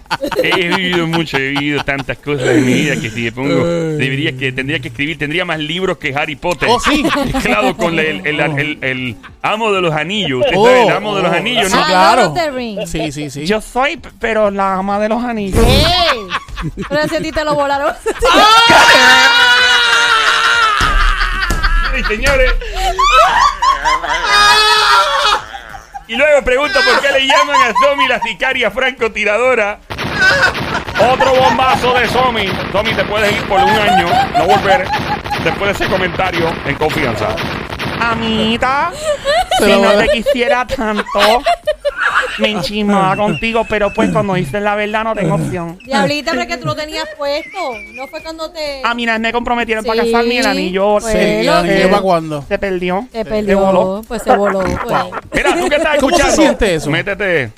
He 0.44 0.68
vivido 0.68 1.08
mucho, 1.08 1.38
he 1.38 1.52
vivido 1.52 1.82
tantas 1.86 2.18
cosas 2.18 2.50
en 2.50 2.66
mi 2.66 2.74
vida 2.74 2.96
que 3.00 3.10
si 3.10 3.22
me 3.22 3.32
pongo, 3.32 3.66
debería 3.66 4.36
que, 4.38 4.52
tendría 4.52 4.80
que 4.80 4.90
escribir, 4.90 5.18
tendría 5.18 5.46
más 5.46 5.58
libros 5.58 5.98
que 5.98 6.14
Harry 6.14 6.36
Potter. 6.36 6.68
Oh, 6.70 6.78
sí. 6.80 7.06
Mezclado 7.34 7.78
con 7.78 7.98
el, 7.98 8.28
el, 8.28 8.40
el, 8.42 8.60
el- 8.60 8.78
el 8.84 9.16
amo 9.42 9.72
de 9.72 9.82
los 9.82 9.94
anillos. 9.94 10.42
Usted 10.42 10.54
Oh, 10.58 10.66
sabe, 10.66 10.84
el 10.84 10.92
amo 10.92 11.16
de 11.16 11.22
los 11.24 11.32
oh. 11.32 11.36
anillos, 11.36 11.72
¿no? 11.72 11.80
Ah, 11.80 11.86
claro. 11.88 12.34
Sí, 12.86 13.12
sí, 13.14 13.30
sí. 13.30 13.46
Yo 13.46 13.62
soy, 13.62 14.02
pero 14.20 14.52
la 14.52 14.74
ama 14.76 15.00
de 15.00 15.08
los 15.10 15.24
anillos. 15.24 15.64
¡Ey! 15.66 16.28
Pero 16.90 17.08
si 17.08 17.16
a 17.16 17.22
ti 17.22 17.32
te 17.32 17.44
lo 17.46 17.56
volaron. 17.56 17.94
Ay, 21.94 22.04
señores. 22.08 22.52
Y 26.08 26.16
luego 26.16 26.44
pregunto 26.44 26.80
por 26.82 27.02
qué 27.02 27.12
le 27.20 27.28
llaman 27.28 27.56
a 27.56 27.74
Somi 27.84 28.08
la 28.08 28.20
sicaria 28.20 28.70
francotiradora. 28.70 29.80
Otro 31.12 31.34
bombazo 31.34 31.94
de 31.94 32.08
Somi. 32.08 32.48
Somi, 32.72 32.94
te 32.94 33.04
puedes 33.06 33.32
ir 33.32 33.44
por 33.48 33.60
un 33.60 33.70
año, 33.70 34.08
no 34.38 34.46
volver 34.46 34.88
después 35.44 35.78
de 35.78 35.84
ese 35.84 35.92
comentario 35.92 36.54
en 36.66 36.76
confianza. 36.76 37.28
Amita, 38.00 38.92
si 39.60 39.72
no 39.82 39.94
te 39.94 40.08
quisiera 40.10 40.66
tanto, 40.68 41.44
me 42.40 42.52
enchismaba 42.52 43.16
contigo, 43.16 43.66
pero 43.70 43.94
pues 43.94 44.10
cuando 44.12 44.34
dices 44.36 44.62
la 44.62 44.76
verdad 44.76 45.04
no 45.04 45.16
tengo 45.16 45.36
opción. 45.36 45.78
Diablita, 45.86 46.32
pero 46.32 46.44
es 46.44 46.48
que 46.48 46.58
tú 46.58 46.66
lo 46.66 46.76
tenías 46.76 47.06
puesto. 47.18 47.58
No 47.94 48.08
fue 48.08 48.22
cuando 48.22 48.52
te. 48.52 48.82
A 48.84 48.94
mí 48.94 49.06
me 49.20 49.32
comprometieron 49.32 49.84
Sí, 49.84 49.88
para 49.90 50.04
casarme 50.04 50.34
y 50.34 50.38
el 50.38 50.46
anillo 50.46 50.98
pues, 51.00 51.06
se, 51.14 51.42
¿y 51.42 51.46
lo 51.46 51.60
el 51.60 51.66
que- 51.66 51.72
anillo 51.74 51.90
para 51.90 52.02
cuándo? 52.02 52.46
se 52.48 52.58
perdió. 52.60 53.08
Te 53.12 53.20
Se 53.20 53.26
perdió. 53.26 53.60
voló. 53.60 54.02
Pues 54.08 54.22
se 54.22 54.36
voló. 54.36 54.60
Pues. 54.60 54.96
Mira, 55.34 55.56
tú 55.60 55.68
que 55.70 55.76
estás 55.76 55.98
¿Cómo 56.00 56.16
se 56.16 56.24
escuchando. 56.24 56.36
siente 56.42 56.76
eso? 56.76 56.90
Métete. 56.90 57.52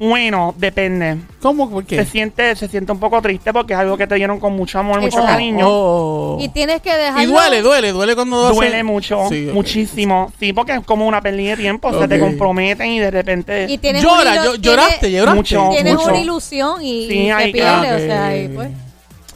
Bueno, 0.00 0.54
depende. 0.56 1.18
¿Cómo? 1.42 1.68
¿Por 1.68 1.82
Se 1.84 1.96
qué? 1.98 2.04
siente, 2.06 2.56
se 2.56 2.68
siente 2.68 2.90
un 2.90 2.98
poco 2.98 3.20
triste 3.20 3.52
porque 3.52 3.74
es 3.74 3.78
algo 3.78 3.98
que 3.98 4.06
te 4.06 4.14
dieron 4.14 4.40
con 4.40 4.54
mucho 4.56 4.78
amor, 4.78 4.98
mucho 5.02 5.20
Oh, 5.22 5.26
cariño. 5.26 5.66
Oh. 5.68 6.38
Y 6.40 6.48
tienes 6.48 6.80
que 6.80 6.90
dejarlo. 6.96 7.22
Y 7.22 7.26
duele, 7.26 7.60
duele, 7.60 7.92
duele 7.92 8.14
cuando 8.14 8.46
hace- 8.46 8.54
Duele 8.54 8.82
mucho, 8.82 9.28
Sí, 9.28 9.48
ok. 9.48 9.54
muchísimo. 9.54 10.32
Sí, 10.40 10.54
porque 10.54 10.72
es 10.72 10.80
como 10.86 11.06
una 11.06 11.20
pérdida 11.20 11.50
de 11.50 11.58
tiempo. 11.58 11.92
Se 12.00 12.08
te 12.08 12.14
Ok. 12.14 12.20
comprometen 12.28 12.86
y 12.88 12.98
de 12.98 13.10
repente. 13.10 13.66
Y 13.68 13.76
tienes 13.76 14.02
Llora, 14.02 14.22
una 14.22 14.36
ilu- 14.36 14.44
yo- 14.54 14.54
lloraste, 14.56 15.00
tienes- 15.08 15.18
lloraste. 15.20 15.36
Mucho. 15.36 15.68
Tienes 15.70 15.94
mucho. 15.94 16.08
una 16.08 16.18
ilusión 16.18 16.82
y, 16.82 17.06
Sí, 17.06 17.14
y 17.18 17.26
se 17.26 17.32
hay- 17.32 17.52
pierde, 17.52 17.88
ah, 17.90 17.96
o 17.96 17.98
sea, 17.98 18.16
ok. 18.20 18.24
ahí, 18.30 18.48
pues. 18.48 18.68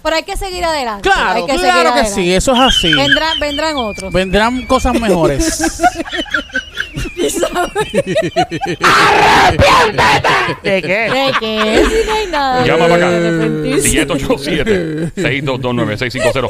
Pero 0.02 0.16
hay 0.16 0.22
que 0.22 0.36
seguir 0.36 0.62
adelante. 0.64 1.02
Claro, 1.08 1.30
hay 1.30 1.46
que 1.46 1.52
seguir 1.52 1.64
claro 1.66 1.82
que 1.82 1.88
adelante. 2.00 2.14
sí, 2.22 2.34
eso 2.34 2.52
es 2.54 2.60
así. 2.60 2.92
Vendrán, 2.92 3.38
vendrán 3.40 3.76
otros. 3.76 4.12
Vendrán 4.12 4.66
cosas 4.66 4.98
mejores. 5.00 5.62
¿De 10.62 10.82
qué? 10.82 11.10
¿De 11.10 11.32
qué? 11.40 11.84
Si 11.88 12.06
no 12.06 12.12
hay 12.14 12.26
nada. 12.28 12.64
Llama 12.64 12.88
para 12.88 13.06
acá. 13.06 13.16
arrepentirse. 13.16 14.06
787-622-9650. 14.06 16.48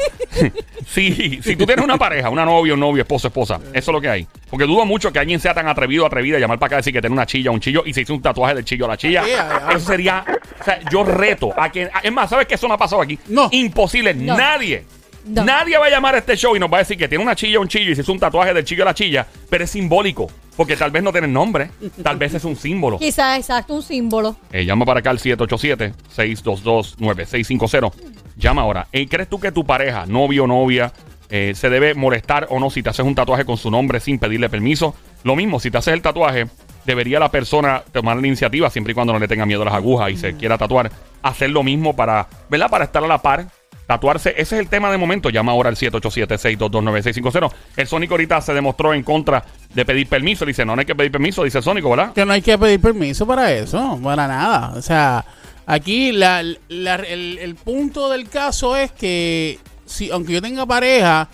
si, 0.87 1.41
si 1.41 1.55
tú 1.55 1.65
tienes 1.65 1.83
una 1.83 1.97
pareja, 1.97 2.29
una 2.29 2.45
novia, 2.45 2.73
un 2.73 2.79
novio, 2.79 3.01
esposo, 3.01 3.27
esposa, 3.27 3.59
eso 3.73 3.91
es 3.91 3.93
lo 3.93 4.01
que 4.01 4.09
hay. 4.09 4.27
Porque 4.49 4.65
dudo 4.65 4.85
mucho 4.85 5.11
que 5.11 5.19
alguien 5.19 5.39
sea 5.39 5.53
tan 5.53 5.67
atrevido 5.67 6.03
o 6.03 6.07
atrevida 6.07 6.37
a 6.37 6.39
llamar 6.39 6.59
para 6.59 6.67
acá 6.67 6.75
y 6.77 6.79
decir 6.79 6.93
que 6.93 7.01
tiene 7.01 7.13
una 7.13 7.25
chilla, 7.25 7.51
un 7.51 7.59
chillo 7.59 7.83
y 7.85 7.93
se 7.93 8.01
hizo 8.01 8.13
un 8.13 8.21
tatuaje 8.21 8.55
del 8.55 8.65
chillo 8.65 8.85
a 8.85 8.89
la 8.89 8.97
chilla. 8.97 9.23
Eso 9.69 9.79
sería. 9.79 10.23
O 10.59 10.63
sea, 10.63 10.79
yo 10.91 11.03
reto 11.03 11.53
a 11.57 11.71
que. 11.71 11.89
Es 12.03 12.11
más, 12.11 12.29
¿sabes 12.29 12.47
que 12.47 12.55
eso 12.55 12.67
no 12.67 12.73
ha 12.75 12.77
pasado 12.77 13.01
aquí? 13.01 13.17
No. 13.27 13.49
Imposible. 13.51 14.13
No. 14.13 14.37
Nadie. 14.37 14.85
No. 15.25 15.43
Nadie 15.43 15.77
va 15.77 15.87
a 15.87 15.89
llamar 15.89 16.15
a 16.15 16.19
este 16.19 16.37
show 16.37 16.55
y 16.55 16.59
nos 16.59 16.71
va 16.71 16.77
a 16.77 16.79
decir 16.79 16.97
que 16.97 17.07
tiene 17.07 17.23
una 17.23 17.35
chilla, 17.35 17.59
un 17.59 17.67
chillo 17.67 17.91
y 17.91 17.95
se 17.95 18.01
hizo 18.01 18.11
un 18.11 18.19
tatuaje 18.19 18.53
del 18.53 18.63
chillo 18.63 18.83
a 18.83 18.85
la 18.85 18.93
chilla, 18.93 19.25
pero 19.49 19.63
es 19.63 19.71
simbólico. 19.71 20.27
Porque 20.55 20.77
tal 20.77 20.91
vez 20.91 21.03
no 21.03 21.11
tienen 21.11 21.33
nombre, 21.33 21.69
tal 22.01 22.15
vez 22.17 22.33
es 22.33 22.45
un 22.45 22.55
símbolo. 22.55 22.97
Quizás, 22.97 23.37
exacto, 23.37 23.73
un 23.73 23.81
símbolo. 23.81 24.37
Eh, 24.51 24.63
llama 24.63 24.85
para 24.85 25.01
acá 25.01 25.09
al 25.09 25.19
787-622-9650. 25.19 27.91
Llama 28.37 28.61
ahora. 28.61 28.87
Eh, 28.91 29.07
¿Crees 29.07 29.29
tú 29.29 29.39
que 29.39 29.51
tu 29.51 29.65
pareja, 29.65 30.05
novio 30.05 30.45
o 30.45 30.47
novia, 30.47 30.91
eh, 31.29 31.53
se 31.55 31.69
debe 31.69 31.93
molestar 31.93 32.47
o 32.49 32.59
no 32.59 32.69
si 32.69 32.83
te 32.83 32.89
haces 32.89 33.05
un 33.05 33.15
tatuaje 33.15 33.45
con 33.45 33.57
su 33.57 33.71
nombre 33.71 33.99
sin 33.99 34.19
pedirle 34.19 34.49
permiso? 34.49 34.95
Lo 35.23 35.35
mismo, 35.35 35.59
si 35.59 35.71
te 35.71 35.77
haces 35.77 35.93
el 35.93 36.01
tatuaje, 36.01 36.47
debería 36.85 37.19
la 37.19 37.31
persona 37.31 37.83
tomar 37.91 38.17
la 38.17 38.27
iniciativa, 38.27 38.69
siempre 38.69 38.91
y 38.91 38.93
cuando 38.93 39.13
no 39.13 39.19
le 39.19 39.27
tenga 39.27 39.45
miedo 39.45 39.63
a 39.63 39.65
las 39.65 39.73
agujas 39.73 40.11
y 40.11 40.17
se 40.17 40.35
quiera 40.35 40.57
tatuar, 40.57 40.91
hacer 41.21 41.49
lo 41.49 41.63
mismo 41.63 41.95
para, 41.95 42.27
¿verdad? 42.49 42.69
Para 42.69 42.85
estar 42.85 43.03
a 43.03 43.07
la 43.07 43.21
par. 43.21 43.47
Tatuarse, 43.87 44.31
ese 44.31 44.55
es 44.55 44.61
el 44.61 44.67
tema 44.67 44.91
de 44.91 44.97
momento. 44.97 45.29
Llama 45.29 45.51
ahora 45.51 45.69
al 45.69 45.75
787-622-9650. 45.75 47.51
El 47.77 47.87
Sónico 47.87 48.13
ahorita 48.15 48.41
se 48.41 48.53
demostró 48.53 48.93
en 48.93 49.03
contra 49.03 49.43
de 49.73 49.85
pedir 49.85 50.07
permiso. 50.07 50.45
Dice, 50.45 50.65
no, 50.65 50.75
no 50.75 50.79
hay 50.79 50.85
que 50.85 50.95
pedir 50.95 51.11
permiso, 51.11 51.43
dice 51.43 51.61
Sónico, 51.61 51.89
¿verdad? 51.89 52.13
Que 52.13 52.25
no 52.25 52.33
hay 52.33 52.41
que 52.41 52.57
pedir 52.57 52.79
permiso 52.79 53.25
para 53.27 53.51
eso, 53.53 53.99
para 54.03 54.27
nada. 54.27 54.73
O 54.75 54.81
sea, 54.81 55.23
aquí 55.65 56.11
la, 56.11 56.43
la- 56.69 56.95
el, 56.95 57.37
el 57.39 57.55
punto 57.55 58.09
del 58.09 58.27
caso 58.29 58.75
es 58.75 58.91
que, 58.91 59.59
si 59.85 60.09
aunque 60.11 60.33
yo 60.33 60.41
tenga 60.41 60.65
pareja, 60.65 61.29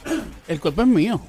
el 0.47 0.59
cuerpo 0.59 0.81
es 0.81 0.87
mío. 0.87 1.21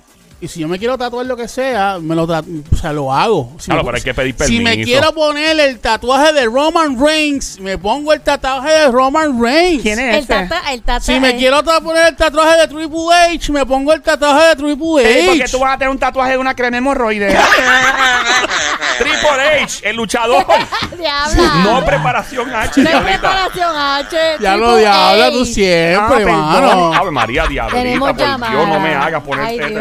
Y 0.43 0.49
si 0.49 0.59
yo 0.59 0.67
me 0.67 0.77
quiero 0.77 0.99
tatuar 0.99 1.25
lo 1.25 1.37
que 1.37 1.47
sea, 1.47 1.99
me 2.01 2.17
lo, 2.17 2.25
o 2.25 2.77
sea, 2.77 2.93
lo 2.93 3.13
hago. 3.13 3.53
Si 3.61 3.67
Claro, 3.67 3.83
me- 3.83 3.87
pero 3.87 3.97
hay 3.99 4.03
que 4.03 4.13
pedir 4.13 4.35
Si 4.45 4.59
me 4.59 4.71
permiso. 4.71 4.87
quiero 4.91 5.13
poner 5.15 5.61
el 5.61 5.79
tatuaje 5.79 6.33
de 6.33 6.47
Roman 6.47 6.99
Reigns, 7.01 7.61
me 7.61 7.79
pongo 7.79 8.13
el 8.13 8.21
tatuaje 8.23 8.69
de 8.73 8.89
Roman 8.91 9.41
Reigns. 9.41 9.83
¿Quién 9.83 10.01
es 10.01 10.17
El 10.17 10.23
ese? 10.25 10.27
tata, 10.49 10.73
el 10.73 10.83
tata. 10.83 10.99
Si 11.01 11.21
me 11.21 11.37
quiero 11.37 11.63
poner 11.63 12.09
el 12.09 12.17
tatuaje 12.17 12.59
de 12.59 12.67
Triple 12.67 13.15
H, 13.37 13.53
me 13.53 13.65
pongo 13.65 13.93
el 13.93 14.03
tatuaje 14.03 14.49
de 14.49 14.57
Triple 14.57 15.21
Ey, 15.21 15.27
¿Por 15.29 15.37
qué 15.37 15.43
H. 15.45 15.53
tú 15.53 15.61
vas 15.61 15.75
a 15.75 15.79
tener 15.79 15.91
un 15.91 15.99
tatuaje 16.01 16.33
de 16.33 16.39
una 16.39 16.57
crema 16.57 16.77
hemorroide? 16.77 17.29
Triple 18.99 19.63
H, 19.63 19.89
el 19.89 19.97
luchador. 19.97 20.45
Diabla. 20.99 21.55
no 21.65 21.85
preparación 21.85 22.53
H. 22.55 22.81
No 22.83 22.91
hay 22.91 23.01
preparación 23.05 23.77
H. 23.77 24.17
Ya 24.41 24.57
lo 24.57 24.77
diabla 24.77 25.27
H. 25.27 25.37
tú 25.39 25.45
siempre, 25.45 26.25
Ah, 26.29 26.59
mano. 26.61 26.95
Ave 26.95 27.11
María, 27.13 27.47
diablita, 27.47 27.99
por 28.01 28.17
Dios, 28.17 28.69
no 28.69 28.81
me 28.81 28.95
hagas 28.95 29.23
ponerte. 29.23 29.65
Ay, 29.65 29.75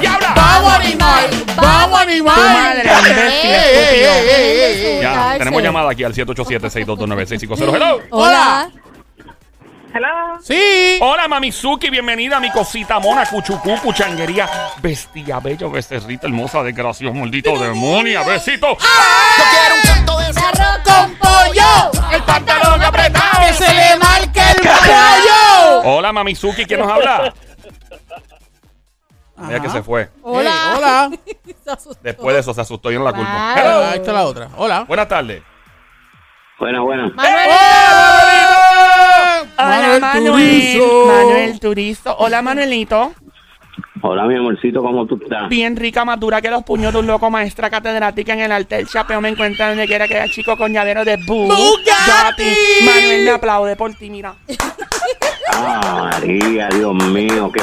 ¡Diabla! 0.00 0.32
¡Vamos, 0.34 0.72
animal! 0.72 1.30
¡Vamos, 1.56 2.00
animal! 2.00 2.34
Tu 2.34 2.40
madre, 2.40 2.82
imbécil, 3.10 3.50
¡Ey, 3.50 3.54
ey, 3.54 4.00
ey, 4.00 4.04
ey, 4.04 4.60
ey, 4.60 4.86
ey! 4.86 5.02
Ya, 5.02 5.34
tenemos 5.38 5.62
llamada 5.62 5.90
aquí 5.90 6.04
al 6.04 6.14
787-622-9650. 6.14 7.74
Hello. 7.74 8.00
Hola. 8.10 8.70
Hello. 9.94 10.38
Sí. 10.42 10.98
Hola, 11.00 11.28
Mamizuki, 11.28 11.88
bienvenida 11.88 12.36
a 12.36 12.40
mi 12.40 12.50
cosita 12.50 12.98
mona, 13.00 13.24
cuchucú, 13.24 13.74
cuchanguería, 13.82 14.48
bestia, 14.82 15.40
bello, 15.40 15.70
becerrita, 15.70 16.26
hermosa, 16.26 16.62
desgraciado, 16.62 17.14
maldito 17.14 17.58
demonio, 17.58 18.24
besito. 18.24 18.76
Arroz 20.36 20.78
con 20.84 21.14
pollo. 21.16 21.90
El 22.12 22.22
pantalón 22.22 22.82
apretado. 22.82 23.46
Que 23.46 23.52
se 23.54 23.74
le 23.74 23.96
marque 23.96 24.40
el 24.40 24.56
pollo. 24.56 25.82
Hola, 25.84 26.12
Mamizuki, 26.12 26.64
¿quién 26.64 26.80
nos 26.80 26.90
habla? 26.90 27.34
Ajá. 29.38 29.60
que 29.60 29.70
se 29.70 29.82
fue. 29.82 30.08
Hola. 30.22 30.74
Hola. 30.76 31.10
Se 31.64 31.70
asustó. 31.70 32.00
Después 32.02 32.34
de 32.34 32.40
eso 32.40 32.54
se 32.54 32.60
asustó, 32.60 32.90
yo 32.90 32.98
no 32.98 33.04
la 33.04 33.12
culpo. 33.12 33.30
Wow. 33.30 33.56
Hello. 33.56 33.86
Ahí 33.86 33.98
está 33.98 34.12
la 34.12 34.24
otra. 34.24 34.48
Hola. 34.56 34.84
Buenas 34.84 35.08
tardes. 35.08 35.42
Buena, 36.58 36.80
buena. 36.80 37.08
Manuel. 37.14 37.48
Hola, 39.58 39.98
Manuel. 40.00 40.32
Turizo. 40.32 41.06
Manuel 41.06 41.60
Turizo. 41.60 42.16
Hola, 42.18 42.42
Manuelito. 42.42 43.12
Hola, 44.00 44.24
mi 44.26 44.36
amorcito, 44.36 44.80
¿cómo 44.80 45.06
tú 45.06 45.18
estás? 45.22 45.48
Bien 45.48 45.76
rica, 45.76 46.04
más 46.04 46.20
dura 46.20 46.40
que 46.40 46.50
los 46.50 46.62
puños 46.62 46.92
de 46.92 47.00
un 47.00 47.06
loco, 47.06 47.30
maestra 47.30 47.68
catedrática 47.68 48.32
en 48.32 48.40
el 48.40 48.52
arte 48.52 48.76
del 48.76 48.88
chapeo. 48.88 49.20
Me 49.20 49.28
encuentra 49.28 49.68
donde 49.68 49.86
quiera 49.86 50.06
que 50.06 50.18
haya 50.18 50.32
chico 50.32 50.56
con 50.56 50.72
llavero 50.72 51.04
de. 51.04 51.16
Bugatti. 51.26 52.54
Manuel 52.84 53.24
me 53.24 53.30
aplaude 53.30 53.76
por 53.76 53.92
ti, 53.94 54.08
mira. 54.08 54.34
Ah, 55.52 56.10
María, 56.12 56.68
Dios 56.68 56.94
mío, 57.06 57.50
qué... 57.52 57.60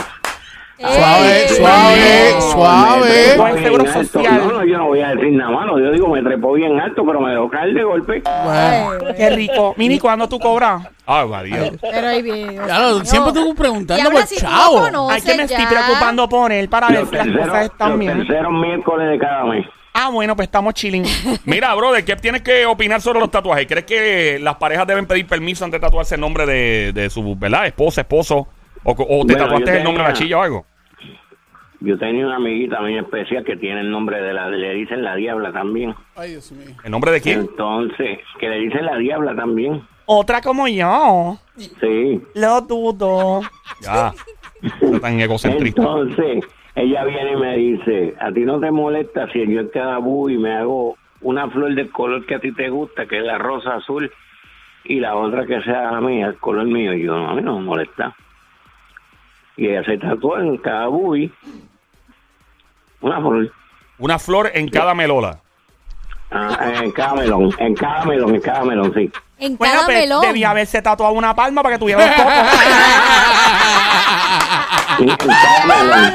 Suave, 0.78 1.48
suave, 1.50 2.32
No, 2.36 2.42
suave. 2.42 3.38
me 3.38 3.52
bien 3.54 3.64
seguro 3.64 3.94
social. 3.94 4.38
No, 4.40 4.52
no, 4.52 4.66
yo 4.66 4.78
no 4.78 4.88
voy 4.88 5.00
a 5.02 5.16
decir 5.16 5.32
nada 5.32 5.52
malo. 5.52 5.80
Yo 5.80 5.92
digo, 5.92 6.08
me 6.10 6.22
trepó 6.22 6.54
bien 6.54 6.78
alto, 6.80 7.06
pero 7.06 7.22
me 7.22 7.32
dejó 7.32 7.50
caer 7.50 7.74
de 7.74 7.84
golpe. 7.84 8.22
Bueno. 8.44 9.14
Qué 9.16 9.30
rico. 9.30 9.74
Mini, 9.78 10.00
¿cuándo 10.00 10.28
tú 10.28 10.38
cobras? 10.38 10.86
Ay, 11.06 11.28
María. 11.28 11.72
Pero 11.80 12.08
ahí 12.08 12.22
bien. 12.22 12.58
Claro, 12.58 13.06
siempre 13.06 13.32
estuve 13.32 13.50
Y 13.52 13.54
preguntando 13.54 14.12
por 14.12 14.22
si 14.28 14.36
chavo. 14.36 14.80
conoces 14.82 15.16
Ay, 15.16 15.32
que 15.32 15.38
me 15.38 15.44
estoy 15.44 15.66
preocupando 15.66 16.28
por 16.28 16.52
él 16.52 16.68
para 16.68 16.88
ver 16.90 17.06
si 17.08 17.16
las 17.16 17.28
cosas 17.28 17.66
están 17.66 17.90
los 17.92 18.00
bien. 18.00 18.18
terceros 18.18 18.52
miércoles 18.52 19.10
de 19.12 19.18
cada 19.20 19.46
mes. 19.46 19.66
Ah, 19.98 20.10
bueno, 20.10 20.36
pues 20.36 20.48
estamos 20.50 20.74
chilling. 20.74 21.06
Mira, 21.46 21.74
brother, 21.74 22.04
¿qué 22.04 22.18
tienes 22.18 22.42
que 22.42 22.66
opinar 22.66 23.00
sobre 23.00 23.22
los 23.22 23.32
tatuajes? 23.32 23.66
¿Crees 23.66 23.86
que 23.86 24.40
las 24.42 24.56
parejas 24.56 24.86
deben 24.88 25.06
pedir 25.06 25.26
permiso 25.26 25.64
antes 25.64 25.80
de 25.80 25.88
tatuarse 25.88 26.16
el 26.16 26.22
nombre 26.22 26.46
de, 26.46 26.92
de 26.94 27.10
su, 27.10 27.34
¿verdad? 27.38 27.66
Esposa, 27.66 28.02
esposo. 28.02 28.46
O, 28.86 28.92
o 28.92 28.96
te 28.96 29.34
Bueno, 29.34 29.38
tatuaste 29.38 29.78
el 29.78 29.84
nombre 29.84 30.04
de 30.04 30.10
la 30.10 30.14
chilla 30.14 30.38
o 30.38 30.42
algo. 30.42 30.66
Yo 31.82 31.98
tenía 31.98 32.26
una 32.26 32.38
amiguita 32.38 32.80
muy 32.82 32.98
especial 32.98 33.44
que 33.44 33.58
tiene 33.58 33.82
el 33.82 33.92
nombre 33.92 34.22
de 34.22 34.34
la... 34.34 34.50
Le 34.50 34.74
dicen 34.74 35.04
la 35.04 35.16
diabla 35.16 35.52
también. 35.52 35.94
Ay, 36.16 36.32
Dios 36.32 36.52
mío. 36.52 36.76
¿El 36.84 36.92
nombre 36.92 37.12
de 37.12 37.22
quién? 37.22 37.42
Entonces, 37.42 38.20
que 38.40 38.50
le 38.50 38.60
dicen 38.60 38.86
la 38.86 38.98
diabla 38.98 39.36
también. 39.36 39.84
Otra 40.06 40.42
como 40.42 40.68
yo. 40.68 41.38
Sí. 41.58 42.22
Lo 42.36 42.62
dudo. 42.62 43.42
Ya. 43.82 44.14
Está 44.64 45.00
tan 45.00 45.20
egocentrista. 45.20 45.82
Entonces, 45.82 46.44
ella 46.76 47.06
viene 47.06 47.34
y 47.34 47.36
me 47.36 47.58
dice, 47.58 48.16
¿a 48.20 48.32
ti 48.32 48.42
no 48.42 48.60
te 48.60 48.72
molesta 48.72 49.32
si 49.32 49.46
yo 49.48 49.70
cada 49.72 49.98
bu 49.98 50.30
y 50.30 50.38
me 50.38 50.54
hago 50.54 50.98
una 51.22 51.50
flor 51.50 51.74
del 51.74 51.92
color 51.92 52.26
que 52.26 52.36
a 52.36 52.40
ti 52.40 52.52
te 52.52 52.70
gusta, 52.70 53.06
que 53.06 53.18
es 53.18 53.24
la 53.24 53.38
rosa 53.38 53.76
azul, 53.76 54.12
y 54.84 55.00
la 55.00 55.16
otra 55.16 55.46
que 55.46 55.62
sea 55.62 55.92
la 55.92 56.02
mía, 56.02 56.28
el 56.28 56.38
color 56.38 56.66
mío? 56.66 56.94
Y 56.94 57.04
yo, 57.04 57.16
no, 57.16 57.30
a 57.30 57.36
mí 57.36 57.42
no 57.42 57.60
me 57.60 57.66
molesta. 57.66 58.16
Y 59.58 59.68
ella 59.68 59.84
se 59.86 59.98
tatuó 59.98 60.38
en 60.40 60.58
cada 60.58 60.88
bui 60.88 61.32
una 63.02 63.20
flor. 63.20 63.52
Una 64.00 64.20
flor 64.20 64.52
en 64.54 64.68
cada 64.70 64.94
melola. 64.94 65.40
Ah, 66.32 66.74
en 66.84 66.92
cada 66.92 67.14
melón, 67.16 67.54
en 67.60 67.76
cada 67.76 68.04
melón, 68.06 68.36
en 68.36 68.42
cada 68.42 68.66
melón, 68.66 68.94
sí. 68.94 69.10
En 69.38 69.56
Bueno, 69.58 69.74
cada 69.76 69.86
pues 69.86 69.98
melón. 70.00 70.22
debía 70.22 70.50
haberse 70.50 70.82
tatuado 70.82 71.14
una 71.14 71.34
palma 71.36 71.62
para 71.64 71.76
que 71.76 71.80
tuviera 71.80 72.04
un 72.04 72.12
poco. 72.14 72.30
En 75.00 75.16
cada 75.18 75.66
melón. 75.84 76.14